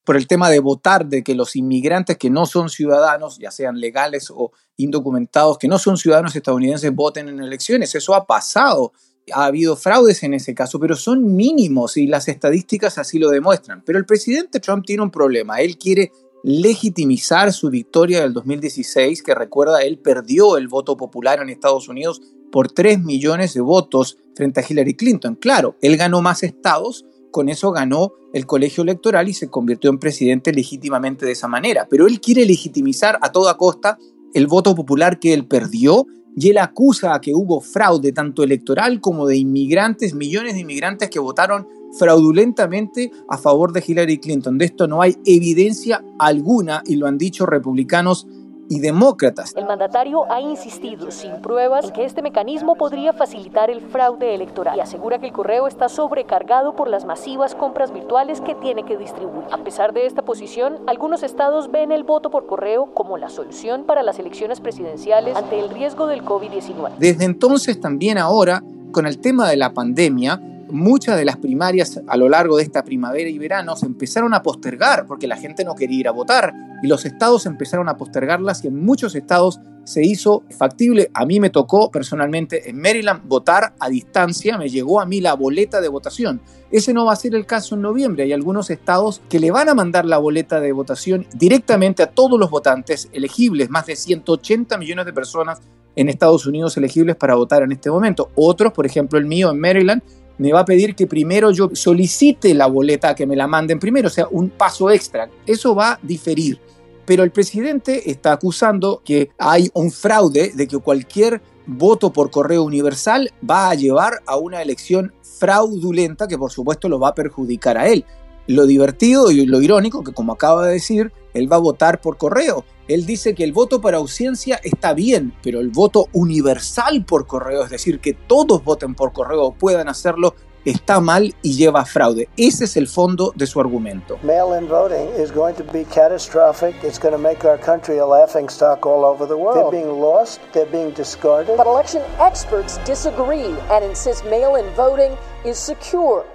por 0.04 0.18
el 0.18 0.28
tema 0.28 0.50
de 0.50 0.60
votar, 0.60 1.06
de 1.06 1.24
que 1.24 1.36
los 1.36 1.56
inmigrantes 1.56 2.18
que 2.18 2.30
no 2.30 2.46
son 2.46 2.70
ciudadanos, 2.70 3.38
ya 3.38 3.52
sean 3.52 3.80
legales 3.80 4.30
o 4.30 4.52
indocumentados, 4.78 5.58
que 5.58 5.68
no 5.68 5.80
son 5.80 5.98
ciudadanos 5.98 6.36
estadounidenses, 6.36 6.94
voten 6.94 7.30
en 7.30 7.40
elecciones. 7.42 7.96
Eso 7.96 8.14
ha 8.14 8.26
pasado. 8.26 8.92
Ha 9.34 9.46
habido 9.46 9.78
fraudes 9.78 10.24
en 10.24 10.34
ese 10.34 10.54
caso, 10.54 10.80
pero 10.80 10.96
son 10.96 11.36
mínimos 11.36 11.96
y 11.96 12.08
las 12.08 12.28
estadísticas 12.28 12.98
así 12.98 13.20
lo 13.20 13.30
demuestran. 13.30 13.82
Pero 13.86 13.98
el 13.98 14.06
presidente 14.06 14.60
Trump 14.60 14.86
tiene 14.86 15.04
un 15.04 15.12
problema. 15.12 15.62
Él 15.62 15.78
quiere 15.78 16.12
legitimizar 16.44 17.54
su 17.54 17.70
victoria 17.70 18.22
del 18.22 18.34
2016, 18.34 19.24
que 19.24 19.34
recuerda, 19.34 19.82
él 19.82 19.98
perdió 19.98 20.58
el 20.58 20.68
voto 20.68 20.98
popular 20.98 21.42
en 21.42 21.50
Estados 21.50 21.88
Unidos 21.88 22.22
por 22.52 22.70
3 22.70 23.00
millones 23.02 23.54
de 23.54 23.62
votos 23.62 24.18
frente 24.36 24.60
a 24.60 24.66
Hillary 24.68 24.96
Clinton. 24.96 25.36
Claro, 25.36 25.78
él 25.82 25.96
ganó 25.96 26.22
más 26.22 26.44
estados, 26.44 27.06
con 27.34 27.50
eso 27.50 27.72
ganó 27.72 28.14
el 28.32 28.46
colegio 28.46 28.84
electoral 28.84 29.28
y 29.28 29.34
se 29.34 29.50
convirtió 29.50 29.90
en 29.90 29.98
presidente 29.98 30.54
legítimamente 30.54 31.26
de 31.26 31.34
esa 31.34 31.50
manera. 31.50 31.88
Pero 31.90 32.08
él 32.08 32.22
quiere 32.22 32.46
legitimizar 32.46 33.18
a 33.22 33.32
toda 33.34 33.58
costa 33.58 33.98
el 34.34 34.48
voto 34.48 34.74
popular 34.76 35.20
que 35.20 35.34
él 35.34 35.46
perdió 35.46 36.06
y 36.36 36.52
él 36.52 36.60
acusa 36.60 37.14
a 37.14 37.22
que 37.22 37.34
hubo 37.34 37.60
fraude 37.60 38.12
tanto 38.12 38.44
electoral 38.44 39.02
como 39.02 39.28
de 39.28 39.38
inmigrantes, 39.38 40.14
millones 40.14 40.54
de 40.54 40.62
inmigrantes 40.62 41.10
que 41.10 41.20
votaron 41.20 41.68
fraudulentamente 41.98 43.12
a 43.28 43.38
favor 43.38 43.74
de 43.74 43.84
Hillary 43.86 44.20
Clinton. 44.20 44.58
De 44.58 44.66
esto 44.66 44.88
no 44.88 45.02
hay 45.02 45.18
evidencia 45.26 46.04
alguna 46.20 46.84
y 46.86 46.96
lo 46.96 47.08
han 47.08 47.18
dicho 47.18 47.46
republicanos 47.46 48.28
y 48.74 48.80
demócratas. 48.80 49.54
El 49.56 49.66
mandatario 49.66 50.32
ha 50.32 50.42
insistido 50.42 51.12
sin 51.12 51.42
pruebas 51.42 51.86
en 51.86 51.92
que 51.92 52.06
este 52.06 52.24
mecanismo 52.24 52.76
podría 52.76 53.14
facilitar 53.14 53.70
el 53.70 53.82
fraude 53.82 54.34
electoral 54.34 54.78
y 54.78 54.82
asegura 54.82 55.20
que 55.20 55.28
el 55.28 55.32
correo 55.32 55.68
está 55.68 55.90
sobrecargado 55.90 56.76
por 56.76 56.88
las 56.88 57.06
masivas 57.06 57.54
compras 57.54 57.94
virtuales 57.94 58.42
que 58.42 58.56
tiene 58.56 58.84
que 58.84 58.98
distribuir. 58.98 59.46
A 59.52 59.60
pesar 59.60 59.94
de 59.94 60.08
esta 60.08 60.24
posición, 60.24 60.80
algunos 60.88 61.22
estados 61.22 61.70
ven 61.70 61.92
el 61.92 62.04
voto 62.04 62.32
por 62.32 62.48
correo 62.48 62.88
como 62.96 63.18
la 63.18 63.30
solución 63.30 63.84
para 63.84 64.02
las 64.02 64.18
elecciones 64.18 64.60
presidenciales 64.60 65.38
ante 65.38 65.60
el 65.60 65.70
riesgo 65.70 66.08
del 66.08 66.26
COVID-19. 66.26 66.98
Desde 66.98 67.26
entonces 67.26 67.80
también 67.80 68.18
ahora, 68.18 68.64
con 68.92 69.06
el 69.06 69.20
tema 69.20 69.48
de 69.50 69.58
la 69.58 69.74
pandemia, 69.74 70.42
muchas 70.74 71.18
de 71.18 71.26
las 71.26 71.38
primarias 71.38 72.02
a 72.08 72.18
lo 72.18 72.28
largo 72.28 72.58
de 72.58 72.64
esta 72.64 72.84
primavera 72.84 73.30
y 73.30 73.38
verano 73.38 73.76
se 73.76 73.86
empezaron 73.86 74.34
a 74.34 74.44
postergar 74.44 75.06
porque 75.08 75.28
la 75.28 75.38
gente 75.38 75.64
no 75.64 75.76
quería 75.76 76.00
ir 76.00 76.08
a 76.08 76.12
votar 76.12 76.54
y 76.82 76.88
los 76.88 77.06
estados 77.06 77.46
empezaron 77.46 77.88
a 77.88 77.96
postergarlas 77.96 78.64
y 78.64 78.68
en 78.68 78.84
muchos 78.84 79.16
estados 79.16 79.60
se 79.86 80.04
hizo 80.04 80.44
factible. 80.58 81.12
A 81.14 81.26
mí 81.26 81.40
me 81.40 81.50
tocó 81.50 81.92
personalmente 81.92 82.70
en 82.70 82.80
Maryland 82.82 83.22
votar 83.26 83.74
a 83.80 83.90
distancia, 83.90 84.58
me 84.58 84.70
llegó 84.70 85.00
a 85.00 85.06
mí 85.06 85.22
la 85.22 85.34
boleta 85.34 85.82
de 85.82 85.88
votación. 85.88 86.42
Ese 86.72 86.94
no 86.94 87.06
va 87.06 87.14
a 87.14 87.18
ser 87.18 87.36
el 87.36 87.46
caso 87.46 87.76
en 87.76 87.82
noviembre. 87.82 88.24
Hay 88.24 88.34
algunos 88.34 88.70
estados 88.70 89.22
que 89.30 89.40
le 89.40 89.52
van 89.52 89.70
a 89.70 89.76
mandar 89.76 90.06
la 90.06 90.18
boleta 90.18 90.60
de 90.60 90.72
votación 90.72 91.28
directamente 91.36 92.04
a 92.04 92.12
todos 92.12 92.40
los 92.40 92.50
votantes 92.50 93.10
elegibles, 93.14 93.70
más 93.70 93.86
de 93.86 93.96
180 93.96 94.78
millones 94.78 95.06
de 95.06 95.14
personas 95.14 95.62
en 95.96 96.10
Estados 96.10 96.46
Unidos 96.48 96.76
elegibles 96.78 97.16
para 97.16 97.36
votar 97.36 97.64
en 97.64 97.72
este 97.72 97.92
momento. 97.92 98.32
Otros, 98.36 98.74
por 98.74 98.86
ejemplo 98.86 99.20
el 99.20 99.26
mío 99.26 99.52
en 99.52 99.60
Maryland, 99.60 100.02
me 100.38 100.52
va 100.52 100.62
a 100.62 100.66
pedir 100.66 100.96
que 100.96 101.08
primero 101.08 101.52
yo 101.52 101.70
solicite 101.74 102.54
la 102.54 102.68
boleta, 102.68 103.16
que 103.16 103.26
me 103.26 103.36
la 103.36 103.48
manden 103.48 103.80
primero, 103.80 104.08
o 104.08 104.12
sea, 104.12 104.28
un 104.32 104.50
paso 104.50 104.90
extra. 104.90 105.30
Eso 105.46 105.76
va 105.76 105.94
a 105.94 106.00
diferir. 106.02 106.60
Pero 107.06 107.24
el 107.24 107.32
presidente 107.32 108.10
está 108.10 108.32
acusando 108.32 109.02
que 109.04 109.30
hay 109.38 109.70
un 109.74 109.92
fraude 109.92 110.52
de 110.54 110.68
que 110.68 110.78
cualquier 110.78 111.42
voto 111.66 112.12
por 112.12 112.32
correo 112.32 112.64
universal 112.64 113.32
va 113.50 113.70
a 113.70 113.76
llevar 113.76 114.22
a 114.26 114.38
una 114.38 114.62
elección 114.62 115.14
fraudulenta 115.22 116.28
que 116.28 116.38
por 116.38 116.52
supuesto 116.52 116.88
lo 116.88 117.00
va 117.00 117.10
a 117.10 117.16
perjudicar 117.16 117.78
a 117.78 117.88
él. 117.88 118.06
Lo 118.48 118.66
divertido 118.66 119.32
y 119.32 119.46
lo 119.46 119.62
irónico 119.62 120.04
que 120.04 120.14
como 120.14 120.34
acaba 120.34 120.66
de 120.68 120.74
decir, 120.74 121.12
él 121.34 121.52
va 121.52 121.58
a 121.58 121.60
votar 121.60 122.02
por 122.02 122.18
correo. 122.18 122.66
Él 122.88 123.06
dice 123.06 123.34
que 123.34 123.46
el 123.46 123.54
voto 123.54 123.80
por 123.80 123.96
ausencia 123.96 124.60
está 124.64 124.94
bien, 124.94 125.34
pero 125.42 125.62
el 125.62 125.70
voto 125.70 126.08
universal 126.12 127.06
por 127.06 127.26
correo, 127.26 127.64
es 127.64 127.70
decir, 127.70 128.02
que 128.02 128.14
todos 128.14 128.64
voten 128.64 128.96
por 128.96 129.14
correo 129.14 129.44
o 129.44 129.54
puedan 129.54 129.88
hacerlo, 129.88 130.36
está 130.66 131.00
mal 131.00 131.36
y 131.42 131.56
lleva 131.56 131.82
a 131.82 131.86
fraude. 131.86 132.30
Ese 132.38 132.66
es 132.66 132.78
el 132.78 132.88
fondo 132.88 133.34
de 133.36 133.48
su 133.48 133.60
argumento. 133.60 134.18
Mail-in 134.24 134.68
voting 134.68 135.08
is 135.18 135.32
going 135.32 135.54
to 135.56 135.64
be 135.72 135.86
catastrophic. 135.86 136.76
It's 136.84 137.00
going 137.00 137.14
to 137.14 137.18
make 137.18 137.46
our 137.46 137.58
country 137.58 138.00
a 138.00 138.06
laughing 138.06 138.50
stock 138.50 138.86
all 138.86 139.06
over 139.06 139.26
the 139.26 139.36
world. 139.36 139.72
They're 139.72 139.84
being 139.84 140.02
lost, 140.02 140.42
they're 140.54 140.70
being 140.70 140.92
discarded. 140.92 141.56
But 141.58 141.68
election 141.68 142.02
experts 142.20 142.80
disagree 142.86 143.56
and 143.72 143.84
insist 143.84 144.26
mail-in 144.26 144.70
voting 144.76 145.18
is 145.46 145.58
secure. 145.58 146.26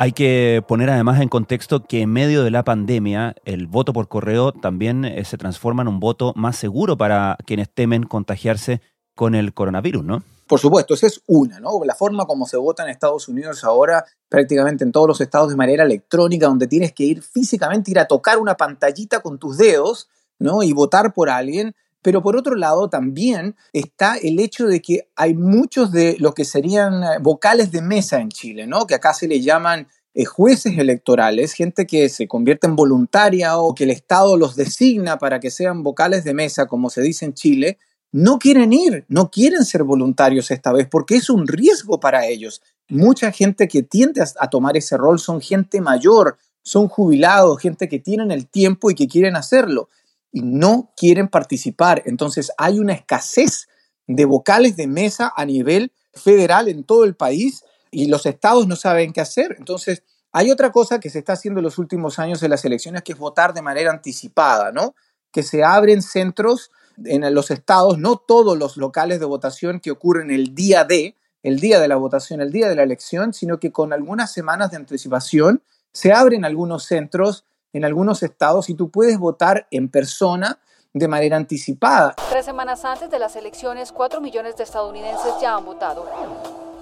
Hay 0.00 0.12
que 0.12 0.62
poner 0.68 0.90
además 0.90 1.20
en 1.20 1.28
contexto 1.28 1.82
que 1.82 2.02
en 2.02 2.12
medio 2.12 2.44
de 2.44 2.52
la 2.52 2.62
pandemia 2.62 3.34
el 3.44 3.66
voto 3.66 3.92
por 3.92 4.06
correo 4.06 4.52
también 4.52 5.04
eh, 5.04 5.24
se 5.24 5.36
transforma 5.36 5.82
en 5.82 5.88
un 5.88 5.98
voto 5.98 6.32
más 6.36 6.54
seguro 6.54 6.96
para 6.96 7.36
quienes 7.44 7.68
temen 7.68 8.04
contagiarse 8.04 8.80
con 9.16 9.34
el 9.34 9.52
coronavirus, 9.52 10.04
¿no? 10.04 10.22
Por 10.46 10.60
supuesto, 10.60 10.94
esa 10.94 11.08
es 11.08 11.20
una, 11.26 11.58
¿no? 11.58 11.72
La 11.84 11.96
forma 11.96 12.26
como 12.26 12.46
se 12.46 12.56
vota 12.56 12.84
en 12.84 12.90
Estados 12.90 13.26
Unidos 13.26 13.64
ahora, 13.64 14.04
prácticamente 14.28 14.84
en 14.84 14.92
todos 14.92 15.08
los 15.08 15.20
estados 15.20 15.50
de 15.50 15.56
manera 15.56 15.82
electrónica, 15.82 16.46
donde 16.46 16.68
tienes 16.68 16.92
que 16.92 17.02
ir 17.02 17.20
físicamente, 17.20 17.90
ir 17.90 17.98
a 17.98 18.06
tocar 18.06 18.38
una 18.38 18.56
pantallita 18.56 19.18
con 19.18 19.40
tus 19.40 19.58
dedos, 19.58 20.08
¿no? 20.38 20.62
Y 20.62 20.72
votar 20.72 21.12
por 21.12 21.28
alguien. 21.28 21.74
Pero 22.02 22.22
por 22.22 22.36
otro 22.36 22.54
lado 22.54 22.88
también 22.88 23.56
está 23.72 24.16
el 24.16 24.38
hecho 24.38 24.66
de 24.66 24.80
que 24.80 25.08
hay 25.16 25.34
muchos 25.34 25.90
de 25.90 26.16
lo 26.18 26.32
que 26.32 26.44
serían 26.44 27.02
eh, 27.02 27.06
vocales 27.20 27.72
de 27.72 27.82
mesa 27.82 28.20
en 28.20 28.28
Chile, 28.28 28.66
¿no? 28.66 28.86
Que 28.86 28.94
acá 28.94 29.14
se 29.14 29.26
le 29.26 29.40
llaman 29.40 29.88
eh, 30.14 30.24
jueces 30.24 30.78
electorales, 30.78 31.52
gente 31.52 31.86
que 31.86 32.08
se 32.08 32.28
convierte 32.28 32.66
en 32.66 32.76
voluntaria 32.76 33.58
o 33.58 33.74
que 33.74 33.84
el 33.84 33.90
Estado 33.90 34.36
los 34.36 34.54
designa 34.54 35.18
para 35.18 35.40
que 35.40 35.50
sean 35.50 35.82
vocales 35.82 36.24
de 36.24 36.34
mesa, 36.34 36.66
como 36.66 36.88
se 36.88 37.02
dice 37.02 37.24
en 37.24 37.34
Chile, 37.34 37.78
no 38.10 38.38
quieren 38.38 38.72
ir, 38.72 39.04
no 39.08 39.30
quieren 39.30 39.64
ser 39.64 39.84
voluntarios 39.84 40.50
esta 40.50 40.72
vez 40.72 40.88
porque 40.90 41.16
es 41.16 41.28
un 41.28 41.46
riesgo 41.46 42.00
para 42.00 42.26
ellos. 42.26 42.62
Mucha 42.88 43.32
gente 43.32 43.68
que 43.68 43.82
tiende 43.82 44.22
a 44.22 44.48
tomar 44.48 44.76
ese 44.76 44.96
rol 44.96 45.18
son 45.18 45.40
gente 45.40 45.80
mayor, 45.80 46.38
son 46.62 46.88
jubilados, 46.88 47.60
gente 47.60 47.88
que 47.88 47.98
tienen 47.98 48.30
el 48.30 48.48
tiempo 48.48 48.90
y 48.90 48.94
que 48.94 49.08
quieren 49.08 49.36
hacerlo 49.36 49.90
y 50.32 50.42
no 50.42 50.92
quieren 50.96 51.28
participar. 51.28 52.02
Entonces 52.06 52.52
hay 52.58 52.78
una 52.78 52.92
escasez 52.92 53.68
de 54.06 54.24
vocales 54.24 54.76
de 54.76 54.86
mesa 54.86 55.32
a 55.36 55.44
nivel 55.44 55.92
federal 56.14 56.68
en 56.68 56.84
todo 56.84 57.04
el 57.04 57.14
país 57.14 57.64
y 57.90 58.06
los 58.06 58.26
estados 58.26 58.66
no 58.66 58.76
saben 58.76 59.12
qué 59.12 59.20
hacer. 59.20 59.56
Entonces, 59.58 60.02
hay 60.32 60.50
otra 60.50 60.72
cosa 60.72 61.00
que 61.00 61.10
se 61.10 61.18
está 61.18 61.34
haciendo 61.34 61.60
en 61.60 61.64
los 61.64 61.78
últimos 61.78 62.18
años 62.18 62.42
en 62.42 62.50
las 62.50 62.64
elecciones, 62.64 63.02
que 63.02 63.12
es 63.12 63.18
votar 63.18 63.54
de 63.54 63.62
manera 63.62 63.90
anticipada, 63.90 64.72
¿no? 64.72 64.94
Que 65.32 65.42
se 65.42 65.64
abren 65.64 66.02
centros 66.02 66.70
en 67.04 67.32
los 67.34 67.50
estados, 67.50 67.98
no 67.98 68.16
todos 68.16 68.58
los 68.58 68.76
locales 68.76 69.20
de 69.20 69.26
votación 69.26 69.80
que 69.80 69.90
ocurren 69.90 70.30
el 70.30 70.54
día 70.54 70.84
de, 70.84 71.16
el 71.42 71.60
día 71.60 71.80
de 71.80 71.88
la 71.88 71.96
votación, 71.96 72.40
el 72.40 72.50
día 72.50 72.68
de 72.68 72.74
la 72.74 72.82
elección, 72.82 73.32
sino 73.32 73.58
que 73.58 73.72
con 73.72 73.92
algunas 73.92 74.32
semanas 74.32 74.70
de 74.70 74.78
anticipación 74.78 75.62
se 75.92 76.12
abren 76.12 76.44
algunos 76.44 76.84
centros 76.84 77.44
en 77.72 77.84
algunos 77.84 78.22
estados 78.22 78.68
y 78.70 78.74
tú 78.74 78.90
puedes 78.90 79.18
votar 79.18 79.66
en 79.70 79.88
persona 79.88 80.58
de 80.92 81.08
manera 81.08 81.36
anticipada. 81.36 82.14
Tres 82.30 82.44
semanas 82.44 82.84
antes 82.84 83.10
de 83.10 83.18
las 83.18 83.36
elecciones, 83.36 83.92
cuatro 83.92 84.20
millones 84.20 84.56
de 84.56 84.64
estadounidenses 84.64 85.34
ya 85.40 85.54
han 85.54 85.64
votado. 85.64 86.06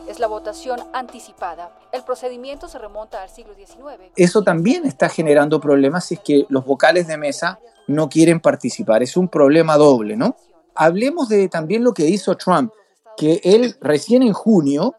es 0.08 0.20
la 0.20 0.28
votación 0.28 0.78
anticipada. 0.92 1.72
El 1.92 2.04
procedimiento 2.04 2.68
se 2.68 2.78
remonta 2.78 3.22
al 3.22 3.28
siglo 3.28 3.54
XIX. 3.54 4.12
Eso 4.14 4.42
también 4.42 4.86
está 4.86 5.08
generando 5.08 5.60
problemas 5.60 6.04
si 6.04 6.14
es 6.14 6.20
que 6.20 6.46
los 6.48 6.64
vocales 6.64 7.08
de 7.08 7.16
mesa 7.16 7.58
no 7.88 8.08
quieren 8.08 8.38
participar. 8.38 9.02
Es 9.02 9.16
un 9.16 9.28
problema 9.28 9.76
doble, 9.76 10.16
¿no? 10.16 10.36
Hablemos 10.76 11.28
de 11.28 11.48
también 11.48 11.82
lo 11.82 11.92
que 11.92 12.06
hizo 12.06 12.36
Trump, 12.36 12.72
que 13.16 13.40
él 13.42 13.76
recién 13.80 14.22
en 14.22 14.32
junio 14.32 14.94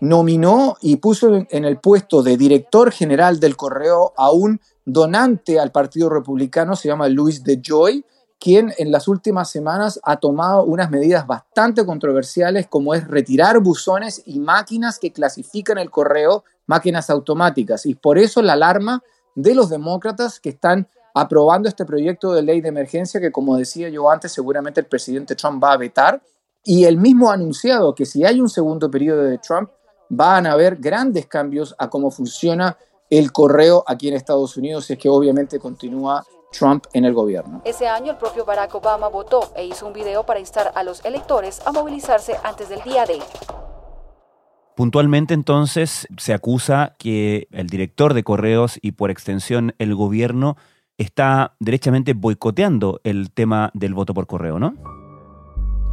nominó 0.00 0.76
y 0.80 0.96
puso 0.96 1.46
en 1.48 1.64
el 1.64 1.78
puesto 1.78 2.22
de 2.22 2.36
director 2.36 2.90
general 2.90 3.38
del 3.40 3.56
correo 3.56 4.12
a 4.16 4.30
un 4.30 4.60
donante 4.92 5.58
al 5.58 5.72
Partido 5.72 6.08
Republicano, 6.08 6.76
se 6.76 6.88
llama 6.88 7.08
Luis 7.08 7.44
de 7.44 7.60
Joy, 7.62 8.04
quien 8.38 8.72
en 8.78 8.90
las 8.90 9.06
últimas 9.06 9.50
semanas 9.50 10.00
ha 10.02 10.16
tomado 10.16 10.64
unas 10.64 10.90
medidas 10.90 11.26
bastante 11.26 11.84
controversiales 11.84 12.66
como 12.66 12.94
es 12.94 13.06
retirar 13.06 13.60
buzones 13.60 14.22
y 14.24 14.38
máquinas 14.38 14.98
que 14.98 15.12
clasifican 15.12 15.76
el 15.76 15.90
correo, 15.90 16.44
máquinas 16.66 17.10
automáticas. 17.10 17.84
Y 17.84 17.94
por 17.94 18.18
eso 18.18 18.40
la 18.40 18.54
alarma 18.54 19.02
de 19.34 19.54
los 19.54 19.68
demócratas 19.68 20.40
que 20.40 20.48
están 20.48 20.88
aprobando 21.14 21.68
este 21.68 21.84
proyecto 21.84 22.32
de 22.32 22.42
ley 22.42 22.60
de 22.60 22.68
emergencia 22.68 23.20
que, 23.20 23.30
como 23.30 23.56
decía 23.56 23.90
yo 23.90 24.10
antes, 24.10 24.32
seguramente 24.32 24.80
el 24.80 24.86
presidente 24.86 25.34
Trump 25.34 25.62
va 25.62 25.72
a 25.72 25.76
vetar. 25.76 26.22
Y 26.64 26.84
él 26.84 26.96
mismo 26.96 27.30
ha 27.30 27.34
anunciado 27.34 27.94
que 27.94 28.06
si 28.06 28.24
hay 28.24 28.40
un 28.40 28.48
segundo 28.48 28.90
periodo 28.90 29.22
de 29.24 29.38
Trump, 29.38 29.70
van 30.08 30.46
a 30.46 30.52
haber 30.52 30.76
grandes 30.76 31.26
cambios 31.26 31.74
a 31.78 31.88
cómo 31.88 32.10
funciona 32.10 32.76
el 33.10 33.32
correo 33.32 33.84
aquí 33.86 34.08
en 34.08 34.14
Estados 34.14 34.56
Unidos, 34.56 34.88
es 34.90 34.96
que 34.96 35.08
obviamente 35.08 35.58
continúa 35.58 36.24
Trump 36.52 36.84
en 36.92 37.04
el 37.04 37.12
gobierno. 37.12 37.62
Ese 37.64 37.86
año 37.86 38.12
el 38.12 38.18
propio 38.18 38.44
Barack 38.44 38.74
Obama 38.74 39.08
votó 39.08 39.52
e 39.54 39.66
hizo 39.66 39.86
un 39.86 39.92
video 39.92 40.24
para 40.24 40.40
instar 40.40 40.72
a 40.74 40.82
los 40.82 41.04
electores 41.04 41.60
a 41.66 41.72
movilizarse 41.72 42.36
antes 42.42 42.68
del 42.68 42.80
día 42.82 43.04
de 43.04 43.18
Puntualmente 44.76 45.34
entonces 45.34 46.08
se 46.16 46.32
acusa 46.32 46.96
que 46.98 47.48
el 47.50 47.66
director 47.66 48.14
de 48.14 48.24
correos 48.24 48.78
y 48.80 48.92
por 48.92 49.10
extensión 49.10 49.74
el 49.78 49.94
gobierno 49.94 50.56
está 50.96 51.54
derechamente 51.60 52.14
boicoteando 52.14 53.00
el 53.04 53.30
tema 53.30 53.70
del 53.74 53.94
voto 53.94 54.14
por 54.14 54.26
correo, 54.26 54.58
¿no? 54.58 54.99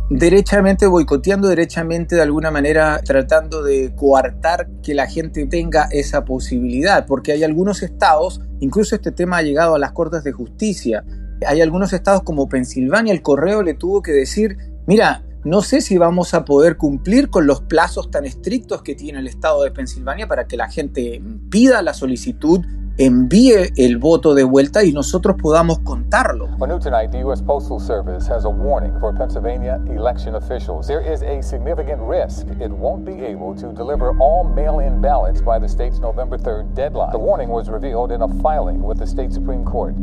Derechamente 0.10 0.88
boicoteando, 0.88 1.48
derechamente 1.48 2.16
de 2.16 2.22
alguna 2.22 2.52
manera 2.52 3.02
tratando 3.04 3.62
de 3.62 3.94
coartar 3.96 4.70
que 4.82 4.94
la 4.94 5.08
gente 5.08 5.46
tenga 5.48 5.88
esa 5.92 6.24
posibilidad, 6.24 7.06
porque 7.06 7.34
hay 7.34 7.44
algunos 7.44 7.84
estados, 7.84 8.42
incluso 8.60 8.96
este 8.96 9.12
tema 9.12 9.38
ha 9.38 9.42
llegado 9.42 9.76
a 9.76 9.80
las 9.80 9.92
Cortes 9.92 10.24
de 10.24 10.32
Justicia, 10.32 11.04
hay 11.46 11.62
algunos 11.62 11.94
estados 11.94 12.24
como 12.24 12.48
Pensilvania, 12.48 13.14
el 13.14 13.22
correo 13.22 13.64
le 13.64 13.74
tuvo 13.74 14.02
que 14.02 14.12
decir, 14.12 14.58
mira, 14.88 15.24
no 15.44 15.62
sé 15.62 15.82
si 15.82 15.98
vamos 15.98 16.34
a 16.34 16.46
poder 16.46 16.78
cumplir 16.78 17.30
con 17.30 17.46
los 17.48 17.62
plazos 17.62 18.10
tan 18.12 18.26
estrictos 18.26 18.82
que 18.82 18.96
tiene 18.96 19.20
el 19.20 19.28
estado 19.28 19.64
de 19.64 19.72
Pensilvania 19.72 20.28
para 20.28 20.48
que 20.48 20.58
la 20.58 20.70
gente 20.70 21.22
pida 21.50 21.82
la 21.82 21.94
solicitud 21.94 22.66
envíe 22.98 23.72
el 23.78 23.98
voto 23.98 24.34
de 24.34 24.44
vuelta 24.44 24.84
y 24.84 24.92
nosotros 24.92 25.36
podamos 25.42 25.80
contarlo. 25.80 26.48
Well, 26.58 26.70
new 26.70 26.80
tonight, 26.80 27.12
the 27.12 27.20
U.S. 27.26 27.42
Postal 27.44 27.80
Service 27.80 28.28
has 28.28 28.46
a 28.46 28.50
warning 28.50 28.94
for 29.00 29.14
Pennsylvania 29.14 29.80
election 29.88 30.36
officials. 30.36 30.88
There 30.88 31.02
is 31.02 31.22
a 31.22 31.42
significant 31.42 32.02
risk 32.02 32.48
it 32.60 32.72
won't 32.72 33.06
be 33.06 33.24
able 33.24 33.56
to 33.56 33.72
deliver 33.74 34.16
all 34.20 34.44
mail-in 34.44 35.02
ballots 35.02 35.42
by 35.42 35.60
the 35.60 35.68
state's 35.68 36.00
November 36.00 36.38
3rd 36.38 36.74
deadline. 36.76 37.12
The 37.12 37.20
warning 37.20 37.50
was 37.50 37.70
revealed 37.70 38.12
in 38.12 38.22
a 38.22 38.28
filing 38.42 38.82
with 38.82 38.98
the 38.98 39.08
state 39.08 39.32
Supreme 39.32 39.64
Court. 39.64 39.94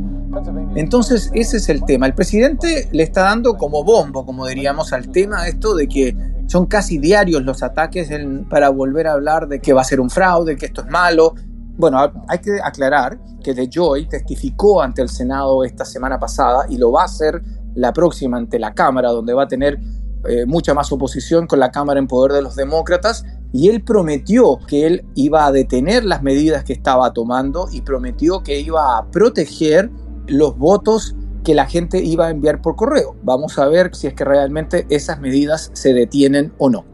Entonces, 0.74 1.30
ese 1.34 1.58
es 1.58 1.68
el 1.68 1.84
tema. 1.84 2.06
El 2.06 2.14
presidente 2.14 2.88
le 2.92 3.02
está 3.04 3.22
dando 3.22 3.56
como 3.56 3.84
bombo, 3.84 4.26
como 4.26 4.46
diríamos, 4.46 4.92
al 4.92 5.08
tema 5.08 5.46
esto 5.46 5.74
de 5.74 5.86
que 5.86 6.16
son 6.46 6.66
casi 6.66 6.98
diarios 6.98 7.42
los 7.44 7.62
ataques 7.62 8.10
para 8.48 8.68
volver 8.70 9.06
a 9.06 9.12
hablar 9.12 9.48
de 9.48 9.60
que 9.60 9.72
va 9.72 9.82
a 9.82 9.84
ser 9.84 10.00
un 10.00 10.10
fraude, 10.10 10.56
que 10.56 10.66
esto 10.66 10.82
es 10.82 10.88
malo, 10.88 11.34
bueno, 11.76 11.98
hay 12.28 12.38
que 12.38 12.58
aclarar 12.62 13.18
que 13.42 13.54
DeJoy 13.54 14.08
testificó 14.08 14.80
ante 14.82 15.02
el 15.02 15.08
Senado 15.08 15.64
esta 15.64 15.84
semana 15.84 16.18
pasada 16.18 16.66
y 16.68 16.78
lo 16.78 16.92
va 16.92 17.02
a 17.02 17.04
hacer 17.06 17.42
la 17.74 17.92
próxima 17.92 18.36
ante 18.36 18.58
la 18.58 18.74
Cámara, 18.74 19.10
donde 19.10 19.34
va 19.34 19.44
a 19.44 19.48
tener 19.48 19.78
eh, 20.26 20.46
mucha 20.46 20.72
más 20.72 20.90
oposición 20.92 21.46
con 21.46 21.58
la 21.58 21.70
Cámara 21.70 21.98
en 21.98 22.06
poder 22.06 22.32
de 22.32 22.42
los 22.42 22.56
demócratas. 22.56 23.24
Y 23.52 23.68
él 23.68 23.82
prometió 23.82 24.58
que 24.66 24.86
él 24.86 25.04
iba 25.14 25.46
a 25.46 25.52
detener 25.52 26.04
las 26.04 26.22
medidas 26.22 26.64
que 26.64 26.72
estaba 26.72 27.12
tomando 27.12 27.68
y 27.70 27.82
prometió 27.82 28.42
que 28.42 28.60
iba 28.60 28.96
a 28.96 29.10
proteger 29.10 29.90
los 30.26 30.56
votos 30.56 31.14
que 31.44 31.54
la 31.54 31.66
gente 31.66 32.02
iba 32.02 32.26
a 32.26 32.30
enviar 32.30 32.62
por 32.62 32.74
correo. 32.74 33.16
Vamos 33.22 33.58
a 33.58 33.68
ver 33.68 33.94
si 33.94 34.06
es 34.06 34.14
que 34.14 34.24
realmente 34.24 34.86
esas 34.88 35.20
medidas 35.20 35.70
se 35.74 35.92
detienen 35.92 36.52
o 36.58 36.70
no. 36.70 36.93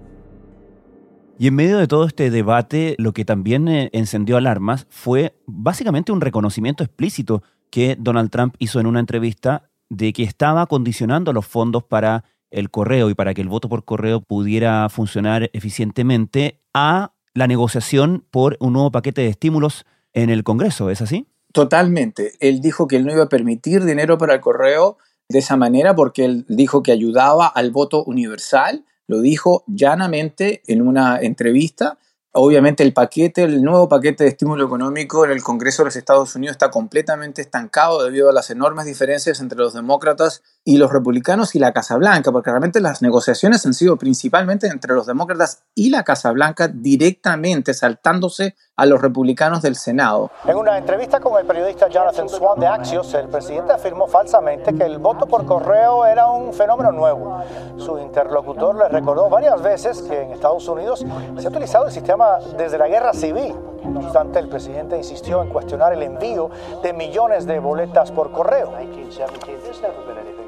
Y 1.41 1.47
en 1.47 1.55
medio 1.55 1.79
de 1.79 1.89
todo 1.89 2.05
este 2.05 2.29
debate, 2.29 2.97
lo 2.99 3.15
que 3.15 3.25
también 3.25 3.67
eh, 3.67 3.89
encendió 3.95 4.37
alarmas 4.37 4.87
fue 4.91 5.41
básicamente 5.47 6.13
un 6.13 6.21
reconocimiento 6.21 6.85
explícito 6.85 7.43
que 7.71 7.97
Donald 7.99 8.29
Trump 8.29 8.57
hizo 8.59 8.79
en 8.79 8.87
una 8.87 9.01
entrevista 9.01 9.71
de 9.89 10.13
que 10.13 10.23
estaba 10.23 10.67
condicionando 10.67 11.33
los 11.33 11.47
fondos 11.47 11.83
para 11.83 12.25
el 12.51 12.71
correo 12.71 13.09
y 13.09 13.15
para 13.15 13.33
que 13.33 13.41
el 13.41 13.49
voto 13.49 13.71
por 13.71 13.87
correo 13.87 14.21
pudiera 14.21 14.87
funcionar 14.91 15.49
eficientemente 15.55 16.61
a 16.75 17.15
la 17.33 17.47
negociación 17.47 18.27
por 18.31 18.59
un 18.61 18.75
nuevo 18.75 18.91
paquete 18.91 19.23
de 19.23 19.29
estímulos 19.29 19.87
en 20.13 20.29
el 20.29 20.45
Congreso, 20.45 20.91
¿es 20.91 21.01
así? 21.01 21.27
Totalmente. 21.55 22.35
Él 22.41 22.61
dijo 22.61 22.87
que 22.87 22.97
él 22.97 23.07
no 23.07 23.15
iba 23.15 23.23
a 23.23 23.29
permitir 23.31 23.87
dinero 23.87 24.19
para 24.19 24.35
el 24.35 24.41
correo 24.43 24.99
de 25.31 25.39
esa 25.39 25.57
manera 25.57 25.95
porque 25.95 26.27
él 26.27 26.45
dijo 26.51 26.83
que 26.83 26.93
ayudaba 26.93 27.47
al 27.47 27.71
voto 27.71 28.05
universal 28.05 28.85
lo 29.11 29.21
dijo 29.21 29.65
llanamente 29.67 30.63
en 30.69 30.87
una 30.87 31.19
entrevista. 31.21 31.99
Obviamente 32.33 32.85
el 32.85 32.93
paquete, 32.93 33.43
el 33.43 33.61
nuevo 33.61 33.89
paquete 33.89 34.23
de 34.23 34.31
estímulo 34.31 34.65
económico 34.65 35.25
en 35.25 35.33
el 35.33 35.43
Congreso 35.43 35.83
de 35.83 35.87
los 35.87 35.97
Estados 35.97 36.37
Unidos 36.37 36.53
está 36.53 36.71
completamente 36.71 37.43
estancado 37.43 38.05
debido 38.05 38.31
a 38.31 38.33
las 38.33 38.51
enormes 38.51 38.87
diferencias 38.87 39.41
entre 39.41 39.59
los 39.59 39.75
demócratas 39.75 40.45
y 40.63 40.77
los 40.77 40.93
republicanos 40.93 41.57
y 41.57 41.59
la 41.59 41.73
Casa 41.73 41.97
Blanca, 41.97 42.31
porque 42.31 42.51
realmente 42.51 42.81
las 42.81 43.03
negociaciones 43.03 43.67
han 43.67 43.75
sido 43.75 43.97
principalmente 43.97 44.69
entre 44.69 44.95
los 44.95 45.07
demócratas 45.07 45.65
y 45.75 45.91
la 45.91 46.05
Casa 46.05 46.31
Blanca 46.31 46.69
directamente 46.69 47.75
saltándose 47.75 48.55
a 48.77 48.87
los 48.87 49.03
republicanos 49.03 49.61
del 49.61 49.75
Senado. 49.75 50.31
En 50.47 50.57
una 50.57 50.79
entrevista 50.79 51.19
con 51.19 51.37
el 51.39 51.47
periodista 51.47 51.89
Jonathan 51.89 52.29
Swan 52.29 52.61
de 52.61 52.67
Axios, 52.69 53.13
el 53.15 53.29
presidente 53.29 53.73
afirmó 53.73 54.07
falsamente 54.07 54.73
que 54.73 54.85
el 54.85 54.99
voto 54.99 55.27
por 55.27 55.45
correo 55.47 56.07
era 56.07 56.31
un 56.31 56.55
fenómeno 56.55 56.93
nuevo. 56.93 57.43
Su 57.77 57.99
interlocutor 57.99 58.77
le 58.77 58.89
recordó 58.89 59.29
varias 59.29 59.61
veces 59.61 60.01
que 60.03 60.23
en 60.23 60.31
Estados 60.31 60.69
Unidos 60.69 61.05
se 61.39 61.47
ha 61.47 61.51
utilizado 61.51 61.87
el 61.87 61.93
sistema 61.93 62.20
desde 62.57 62.79
la 62.79 62.89
guerra 62.89 63.13
civil. 63.13 63.55
No 63.85 64.01
obstante, 64.01 64.39
el 64.39 64.49
presidente 64.49 64.97
insistió 64.97 65.43
en 65.43 65.49
cuestionar 65.49 65.93
el 65.93 66.03
envío 66.03 66.51
de 66.83 66.93
millones 66.93 67.47
de 67.47 67.59
boletas 67.59 68.13
por 68.13 68.31
correo. 68.31 68.73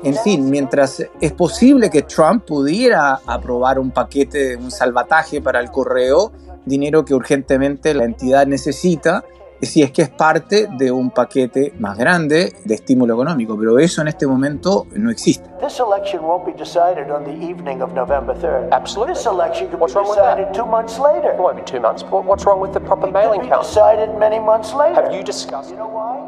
En 0.05 0.15
fin, 0.17 0.51
mientras 0.51 1.03
es 1.21 1.33
posible 1.33 1.89
que 1.89 2.03
Trump 2.03 2.45
pudiera 2.45 3.21
aprobar 3.27 3.79
un 3.79 3.91
paquete, 3.91 4.57
un 4.57 4.71
salvataje 4.71 5.41
para 5.41 5.61
el 5.61 5.71
correo, 5.71 6.33
dinero 6.67 7.05
que 7.05 7.15
urgentemente 7.15 7.95
la 7.95 8.05
entidad 8.05 8.47
necesita 8.47 9.25
si 9.67 9.83
es 9.83 9.93
que 9.93 10.03
es 10.03 10.11
parte 10.11 10.69
de 10.77 10.91
un 10.91 11.11
paquete 11.11 11.73
más 11.79 11.97
grande 11.97 12.53
de 12.65 12.75
estímulo 12.75 13.15
económico, 13.15 13.57
pero 13.59 13.79
eso 13.79 14.03
en 14.03 14.09
este 14.09 14.27
momento 14.27 14.87
no 14.97 15.11
existe. 15.11 15.49
This 15.61 15.79
election 15.79 16.23
won't 16.25 16.45
be 16.45 16.53
decided 16.53 17.11
on 17.11 17.25
the 17.25 17.33
evening 17.33 17.81
of 17.83 17.93
November 17.93 18.35
3rd. 18.35 18.71
Absolutely. 18.73 19.15
This 19.15 19.27
election 19.27 19.69
could 19.69 19.79
what's 19.79 19.95
be 19.95 20.01
wrong 20.01 20.09
with 20.09 20.19
decided 20.19 20.53
two 20.53 20.67
months 20.67 20.99
later. 20.99 21.37
Two 21.65 21.81
months. 21.81 22.05
What's 22.11 22.45
wrong 22.45 22.61
with 22.61 22.73
the 22.73 22.81
proper 22.81 23.07
It 23.09 23.13
mailing 23.13 23.49
count? 23.49 23.63
decided 23.63 24.11
many 24.19 24.41
months 24.41 24.75
later. 24.75 25.03
Have 25.03 25.15
you 25.15 25.23
discussed? 25.23 25.71
You 25.71 25.77
know 25.77 25.89
why? 25.89 26.19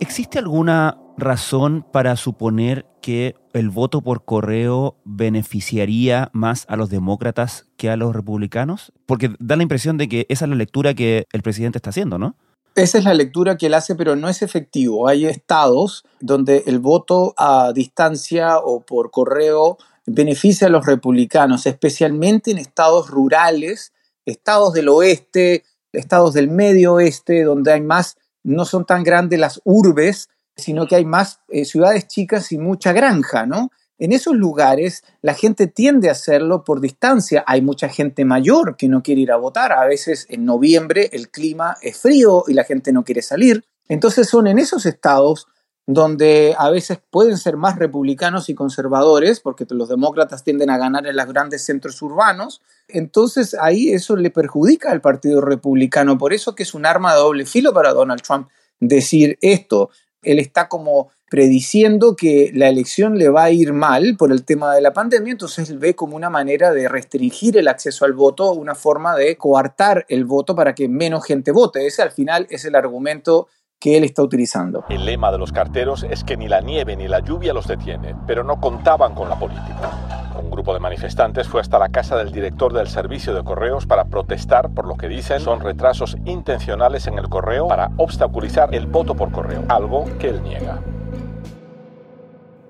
¿Existe 0.00 0.38
alguna 0.38 0.96
razón 1.16 1.86
para 1.92 2.16
suponer 2.16 2.86
que 3.00 3.34
el 3.52 3.70
voto 3.70 4.00
por 4.00 4.24
correo 4.24 4.96
beneficiaría 5.04 6.30
más 6.32 6.64
a 6.68 6.76
los 6.76 6.90
demócratas 6.90 7.66
que 7.76 7.90
a 7.90 7.96
los 7.96 8.14
republicanos? 8.14 8.92
Porque 9.06 9.34
da 9.38 9.56
la 9.56 9.62
impresión 9.62 9.98
de 9.98 10.08
que 10.08 10.26
esa 10.28 10.44
es 10.44 10.48
la 10.48 10.56
lectura 10.56 10.94
que 10.94 11.26
el 11.32 11.42
presidente 11.42 11.78
está 11.78 11.90
haciendo, 11.90 12.18
¿no? 12.18 12.36
Esa 12.74 12.98
es 12.98 13.04
la 13.04 13.14
lectura 13.14 13.56
que 13.56 13.66
él 13.66 13.74
hace, 13.74 13.94
pero 13.94 14.16
no 14.16 14.28
es 14.28 14.42
efectivo. 14.42 15.06
Hay 15.06 15.26
estados 15.26 16.04
donde 16.20 16.64
el 16.66 16.80
voto 16.80 17.32
a 17.36 17.72
distancia 17.72 18.58
o 18.58 18.80
por 18.80 19.12
correo 19.12 19.78
beneficia 20.06 20.66
a 20.66 20.70
los 20.70 20.84
republicanos, 20.84 21.66
especialmente 21.66 22.50
en 22.50 22.58
estados 22.58 23.08
rurales, 23.10 23.92
estados 24.26 24.72
del 24.72 24.88
oeste, 24.88 25.62
estados 25.92 26.34
del 26.34 26.48
medio 26.48 26.94
oeste, 26.94 27.44
donde 27.44 27.72
hay 27.72 27.80
más, 27.80 28.16
no 28.42 28.64
son 28.64 28.84
tan 28.84 29.04
grandes 29.04 29.38
las 29.38 29.60
urbes, 29.64 30.28
sino 30.56 30.86
que 30.86 30.96
hay 30.96 31.04
más 31.04 31.40
eh, 31.48 31.64
ciudades 31.64 32.06
chicas 32.06 32.52
y 32.52 32.58
mucha 32.58 32.92
granja, 32.92 33.46
¿no? 33.46 33.70
En 33.98 34.12
esos 34.12 34.34
lugares 34.34 35.04
la 35.22 35.34
gente 35.34 35.66
tiende 35.66 36.08
a 36.08 36.12
hacerlo 36.12 36.64
por 36.64 36.80
distancia. 36.80 37.44
Hay 37.46 37.62
mucha 37.62 37.88
gente 37.88 38.24
mayor 38.24 38.76
que 38.76 38.88
no 38.88 39.02
quiere 39.02 39.20
ir 39.20 39.32
a 39.32 39.36
votar. 39.36 39.72
A 39.72 39.86
veces 39.86 40.26
en 40.28 40.44
noviembre 40.44 41.10
el 41.12 41.30
clima 41.30 41.76
es 41.80 41.98
frío 41.98 42.44
y 42.48 42.54
la 42.54 42.64
gente 42.64 42.92
no 42.92 43.04
quiere 43.04 43.22
salir. 43.22 43.64
Entonces 43.88 44.28
son 44.28 44.46
en 44.46 44.58
esos 44.58 44.84
estados 44.86 45.46
donde 45.86 46.54
a 46.58 46.70
veces 46.70 46.98
pueden 47.10 47.36
ser 47.36 47.56
más 47.56 47.76
republicanos 47.76 48.48
y 48.48 48.54
conservadores, 48.54 49.40
porque 49.40 49.66
los 49.68 49.88
demócratas 49.88 50.42
tienden 50.42 50.70
a 50.70 50.78
ganar 50.78 51.06
en 51.06 51.14
los 51.14 51.26
grandes 51.26 51.64
centros 51.64 52.00
urbanos. 52.00 52.62
Entonces 52.88 53.54
ahí 53.60 53.90
eso 53.90 54.16
le 54.16 54.30
perjudica 54.30 54.90
al 54.90 55.02
Partido 55.02 55.42
Republicano. 55.42 56.16
Por 56.16 56.32
eso 56.32 56.54
que 56.54 56.62
es 56.62 56.74
un 56.74 56.86
arma 56.86 57.12
de 57.12 57.20
doble 57.20 57.44
filo 57.44 57.74
para 57.74 57.92
Donald 57.92 58.22
Trump 58.22 58.48
decir 58.80 59.38
esto. 59.42 59.90
Él 60.24 60.38
está 60.38 60.68
como 60.68 61.10
prediciendo 61.30 62.14
que 62.14 62.50
la 62.54 62.68
elección 62.68 63.18
le 63.18 63.28
va 63.28 63.44
a 63.44 63.50
ir 63.50 63.72
mal 63.72 64.16
por 64.16 64.30
el 64.30 64.44
tema 64.44 64.74
de 64.74 64.80
la 64.80 64.92
pandemia, 64.92 65.32
entonces 65.32 65.68
él 65.68 65.78
ve 65.78 65.96
como 65.96 66.14
una 66.16 66.30
manera 66.30 66.72
de 66.72 66.88
restringir 66.88 67.56
el 67.56 67.66
acceso 67.66 68.04
al 68.04 68.12
voto, 68.12 68.52
una 68.52 68.74
forma 68.74 69.16
de 69.16 69.36
coartar 69.36 70.06
el 70.08 70.24
voto 70.24 70.54
para 70.54 70.74
que 70.74 70.88
menos 70.88 71.24
gente 71.24 71.50
vote. 71.50 71.86
Ese 71.86 72.02
al 72.02 72.12
final 72.12 72.46
es 72.50 72.64
el 72.64 72.76
argumento 72.76 73.48
que 73.84 73.98
él 73.98 74.04
está 74.04 74.22
utilizando. 74.22 74.86
El 74.88 75.04
lema 75.04 75.30
de 75.30 75.36
los 75.36 75.52
carteros 75.52 76.06
es 76.08 76.24
que 76.24 76.38
ni 76.38 76.48
la 76.48 76.62
nieve 76.62 76.96
ni 76.96 77.06
la 77.06 77.20
lluvia 77.20 77.52
los 77.52 77.66
detiene, 77.66 78.16
pero 78.26 78.42
no 78.42 78.58
contaban 78.58 79.14
con 79.14 79.28
la 79.28 79.38
política. 79.38 80.32
Un 80.42 80.50
grupo 80.50 80.72
de 80.72 80.80
manifestantes 80.80 81.46
fue 81.46 81.60
hasta 81.60 81.78
la 81.78 81.90
casa 81.90 82.16
del 82.16 82.32
director 82.32 82.72
del 82.72 82.88
servicio 82.88 83.34
de 83.34 83.44
correos 83.44 83.84
para 83.84 84.06
protestar 84.06 84.72
por 84.72 84.86
lo 84.86 84.94
que 84.94 85.06
dicen 85.06 85.38
son 85.38 85.60
retrasos 85.60 86.16
intencionales 86.24 87.06
en 87.08 87.18
el 87.18 87.28
correo 87.28 87.68
para 87.68 87.90
obstaculizar 87.98 88.74
el 88.74 88.86
voto 88.86 89.14
por 89.14 89.30
correo, 89.30 89.62
algo 89.68 90.06
que 90.18 90.30
él 90.30 90.42
niega. 90.42 90.80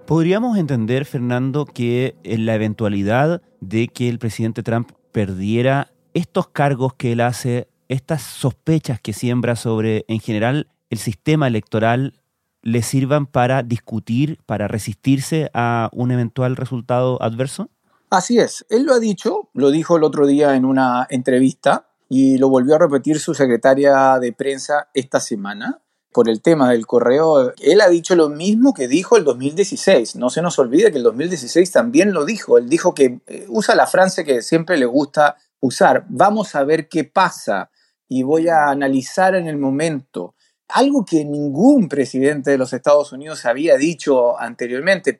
Podríamos 0.06 0.58
entender, 0.58 1.04
Fernando, 1.04 1.64
que 1.64 2.16
en 2.24 2.44
la 2.44 2.56
eventualidad 2.56 3.40
de 3.60 3.86
que 3.86 4.08
el 4.08 4.18
presidente 4.18 4.64
Trump 4.64 4.90
perdiera 5.12 5.92
estos 6.12 6.48
cargos 6.48 6.94
que 6.94 7.12
él 7.12 7.20
hace, 7.20 7.68
estas 7.86 8.22
sospechas 8.22 8.98
que 9.00 9.12
siembra 9.12 9.54
sobre, 9.54 10.04
en 10.08 10.18
general, 10.18 10.66
el 10.90 10.98
sistema 10.98 11.46
electoral, 11.46 12.20
le 12.62 12.82
sirvan 12.82 13.26
para 13.26 13.62
discutir, 13.62 14.38
para 14.46 14.68
resistirse 14.68 15.50
a 15.52 15.90
un 15.92 16.10
eventual 16.10 16.56
resultado 16.56 17.20
adverso? 17.22 17.68
Así 18.10 18.38
es, 18.38 18.64
él 18.70 18.84
lo 18.84 18.94
ha 18.94 19.00
dicho, 19.00 19.50
lo 19.54 19.70
dijo 19.70 19.96
el 19.96 20.04
otro 20.04 20.26
día 20.26 20.54
en 20.54 20.64
una 20.64 21.06
entrevista 21.10 21.88
y 22.08 22.38
lo 22.38 22.48
volvió 22.48 22.76
a 22.76 22.78
repetir 22.78 23.18
su 23.18 23.34
secretaria 23.34 24.18
de 24.20 24.32
prensa 24.32 24.88
esta 24.94 25.20
semana 25.20 25.80
por 26.14 26.28
el 26.28 26.40
tema 26.40 26.70
del 26.70 26.86
correo, 26.86 27.52
él 27.60 27.80
ha 27.80 27.88
dicho 27.88 28.14
lo 28.14 28.28
mismo 28.28 28.72
que 28.72 28.86
dijo 28.86 29.16
el 29.16 29.24
2016. 29.24 30.14
No 30.14 30.30
se 30.30 30.42
nos 30.42 30.60
olvide 30.60 30.92
que 30.92 30.98
el 30.98 31.02
2016 31.02 31.72
también 31.72 32.12
lo 32.12 32.24
dijo. 32.24 32.56
Él 32.56 32.68
dijo 32.68 32.94
que 32.94 33.18
eh, 33.26 33.46
usa 33.48 33.74
la 33.74 33.88
frase 33.88 34.24
que 34.24 34.40
siempre 34.40 34.78
le 34.78 34.86
gusta 34.86 35.36
usar. 35.58 36.06
Vamos 36.08 36.54
a 36.54 36.62
ver 36.62 36.88
qué 36.88 37.02
pasa 37.02 37.68
y 38.08 38.22
voy 38.22 38.46
a 38.46 38.68
analizar 38.68 39.34
en 39.34 39.48
el 39.48 39.58
momento. 39.58 40.36
Algo 40.68 41.04
que 41.04 41.24
ningún 41.24 41.88
presidente 41.88 42.50
de 42.50 42.58
los 42.58 42.72
Estados 42.72 43.12
Unidos 43.12 43.44
había 43.44 43.76
dicho 43.76 44.38
anteriormente, 44.38 45.18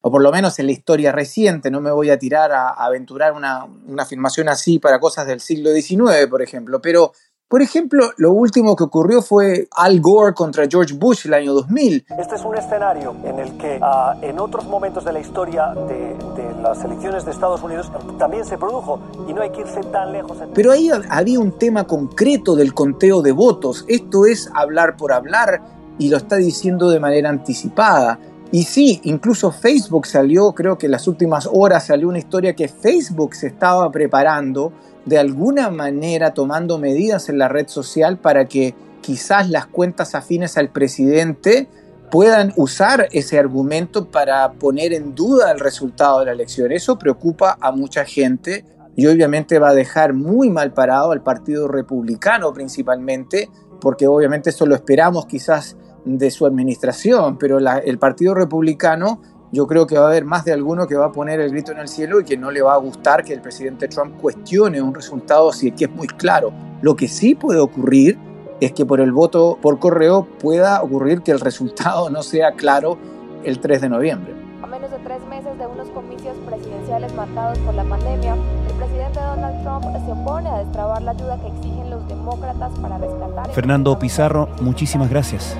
o 0.00 0.10
por 0.10 0.22
lo 0.22 0.30
menos 0.30 0.58
en 0.58 0.66
la 0.66 0.72
historia 0.72 1.12
reciente. 1.12 1.70
No 1.70 1.80
me 1.80 1.90
voy 1.90 2.10
a 2.10 2.18
tirar 2.18 2.52
a, 2.52 2.70
aventurar 2.70 3.32
una, 3.32 3.64
una 3.64 4.04
afirmación 4.04 4.48
así 4.48 4.78
para 4.78 5.00
cosas 5.00 5.26
del 5.26 5.40
siglo 5.40 5.72
XIX, 5.72 6.26
por 6.30 6.42
ejemplo, 6.42 6.80
pero 6.80 7.12
por 7.48 7.62
ejemplo, 7.62 8.10
lo 8.16 8.32
último 8.32 8.74
que 8.74 8.82
ocurrió 8.82 9.22
fue 9.22 9.68
Al 9.76 10.00
Gore 10.00 10.34
contra 10.34 10.66
George 10.68 10.94
Bush 10.94 11.26
el 11.26 11.34
año 11.34 11.54
2000. 11.54 12.06
Este 12.18 12.34
es 12.34 12.44
un 12.44 12.56
escenario 12.56 13.14
en 13.24 13.38
el 13.38 13.56
que 13.56 13.78
uh, 13.80 14.20
en 14.20 14.40
otros 14.40 14.64
momentos 14.64 15.04
de 15.04 15.12
la 15.12 15.20
historia 15.20 15.68
de, 15.68 16.16
de, 16.34 16.60
las 16.60 16.82
elecciones 16.82 17.24
de 17.24 17.30
Estados 17.30 17.62
Unidos 17.62 17.92
también 18.18 18.44
se 18.44 18.58
produjo 18.58 19.00
y 19.28 19.32
no 19.32 19.42
hay 19.42 19.50
que 19.50 19.60
irse 19.60 19.80
tan 19.92 20.12
lejos. 20.12 20.38
Pero 20.54 20.72
ahí 20.72 20.90
había 21.08 21.38
un 21.38 21.56
tema 21.56 21.84
concreto 21.84 22.56
del 22.56 22.74
conteo 22.74 23.22
de 23.22 23.30
votos. 23.30 23.84
Esto 23.86 24.26
es 24.26 24.50
hablar 24.52 24.96
por 24.96 25.12
hablar 25.12 25.62
y 25.98 26.08
lo 26.08 26.16
está 26.16 26.36
diciendo 26.36 26.90
de 26.90 26.98
manera 26.98 27.28
anticipada. 27.28 28.18
Y 28.50 28.64
sí, 28.64 29.00
incluso 29.04 29.52
Facebook 29.52 30.06
salió, 30.06 30.52
creo 30.52 30.78
que 30.78 30.86
en 30.86 30.92
las 30.92 31.06
últimas 31.06 31.48
horas 31.52 31.86
salió 31.86 32.08
una 32.08 32.18
historia 32.18 32.54
que 32.54 32.68
Facebook 32.68 33.34
se 33.34 33.48
estaba 33.48 33.90
preparando 33.90 34.72
de 35.06 35.18
alguna 35.18 35.70
manera 35.70 36.34
tomando 36.34 36.78
medidas 36.78 37.28
en 37.28 37.38
la 37.38 37.48
red 37.48 37.68
social 37.68 38.18
para 38.18 38.46
que 38.46 38.74
quizás 39.00 39.48
las 39.48 39.66
cuentas 39.66 40.14
afines 40.14 40.58
al 40.58 40.70
presidente 40.70 41.68
puedan 42.10 42.52
usar 42.56 43.08
ese 43.12 43.38
argumento 43.38 44.10
para 44.10 44.52
poner 44.52 44.92
en 44.92 45.14
duda 45.14 45.52
el 45.52 45.60
resultado 45.60 46.20
de 46.20 46.26
la 46.26 46.32
elección. 46.32 46.72
Eso 46.72 46.98
preocupa 46.98 47.56
a 47.60 47.72
mucha 47.72 48.04
gente 48.04 48.64
y 48.96 49.06
obviamente 49.06 49.58
va 49.58 49.70
a 49.70 49.74
dejar 49.74 50.12
muy 50.12 50.50
mal 50.50 50.72
parado 50.72 51.12
al 51.12 51.22
Partido 51.22 51.68
Republicano 51.68 52.52
principalmente, 52.52 53.50
porque 53.80 54.06
obviamente 54.06 54.50
eso 54.50 54.66
lo 54.66 54.74
esperamos 54.74 55.26
quizás 55.26 55.76
de 56.04 56.30
su 56.30 56.46
administración, 56.46 57.36
pero 57.38 57.58
el 57.58 57.98
Partido 57.98 58.34
Republicano 58.34 59.20
yo 59.52 59.66
creo 59.66 59.86
que 59.86 59.96
va 59.96 60.06
a 60.06 60.08
haber 60.08 60.24
más 60.24 60.44
de 60.44 60.52
alguno 60.52 60.86
que 60.86 60.96
va 60.96 61.06
a 61.06 61.12
poner 61.12 61.40
el 61.40 61.50
grito 61.50 61.72
en 61.72 61.78
el 61.78 61.88
cielo 61.88 62.20
y 62.20 62.24
que 62.24 62.36
no 62.36 62.50
le 62.50 62.62
va 62.62 62.74
a 62.74 62.78
gustar 62.78 63.24
que 63.24 63.32
el 63.32 63.40
presidente 63.40 63.88
Trump 63.88 64.16
cuestione 64.20 64.82
un 64.82 64.94
resultado 64.94 65.52
si 65.52 65.70
que 65.72 65.84
es 65.84 65.90
muy 65.90 66.08
claro. 66.08 66.52
Lo 66.82 66.96
que 66.96 67.08
sí 67.08 67.34
puede 67.34 67.60
ocurrir 67.60 68.18
es 68.60 68.72
que 68.72 68.84
por 68.84 69.00
el 69.00 69.12
voto 69.12 69.58
por 69.60 69.78
correo 69.78 70.26
pueda 70.40 70.82
ocurrir 70.82 71.22
que 71.22 71.30
el 71.30 71.40
resultado 71.40 72.10
no 72.10 72.22
sea 72.22 72.52
claro 72.52 72.98
el 73.44 73.60
3 73.60 73.82
de 73.82 73.88
noviembre. 73.88 74.34
A 74.62 74.66
menos 74.66 74.90
de 74.90 74.98
tres 74.98 75.24
meses 75.28 75.56
de 75.58 75.66
unos 75.66 75.88
comicios 75.90 76.36
presidenciales 76.46 77.14
marcados 77.14 77.58
por 77.60 77.74
la 77.74 77.84
pandemia, 77.84 78.34
el 78.34 78.74
presidente 78.76 79.20
Donald 79.20 79.62
Trump 79.62 79.84
se 80.04 80.12
opone 80.12 80.48
a 80.48 80.58
destrabar 80.58 81.02
la 81.02 81.12
ayuda 81.12 81.38
que 81.40 81.48
exigen 81.48 81.90
los 81.90 82.08
demócratas 82.08 82.72
para 82.80 82.98
rescatar... 82.98 83.50
Fernando 83.50 83.98
Pizarro, 83.98 84.48
muchísimas 84.60 85.08
gracias. 85.08 85.56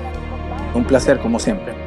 Un 0.75 0.83
placer 0.83 1.19
como 1.19 1.39
siempre. 1.39 1.86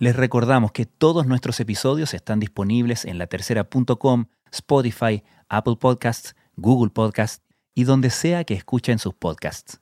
Les 0.00 0.16
recordamos 0.16 0.72
que 0.72 0.86
todos 0.86 1.26
nuestros 1.26 1.60
episodios 1.60 2.14
están 2.14 2.40
disponibles 2.40 3.04
en 3.04 3.18
latercera.com 3.18 4.24
Spotify, 4.50 5.22
Apple 5.50 5.76
Podcasts, 5.78 6.34
Google 6.56 6.88
Podcasts 6.90 7.44
y 7.74 7.84
donde 7.84 8.08
sea 8.08 8.44
que 8.44 8.54
escuchen 8.54 8.98
sus 8.98 9.12
podcasts. 9.12 9.78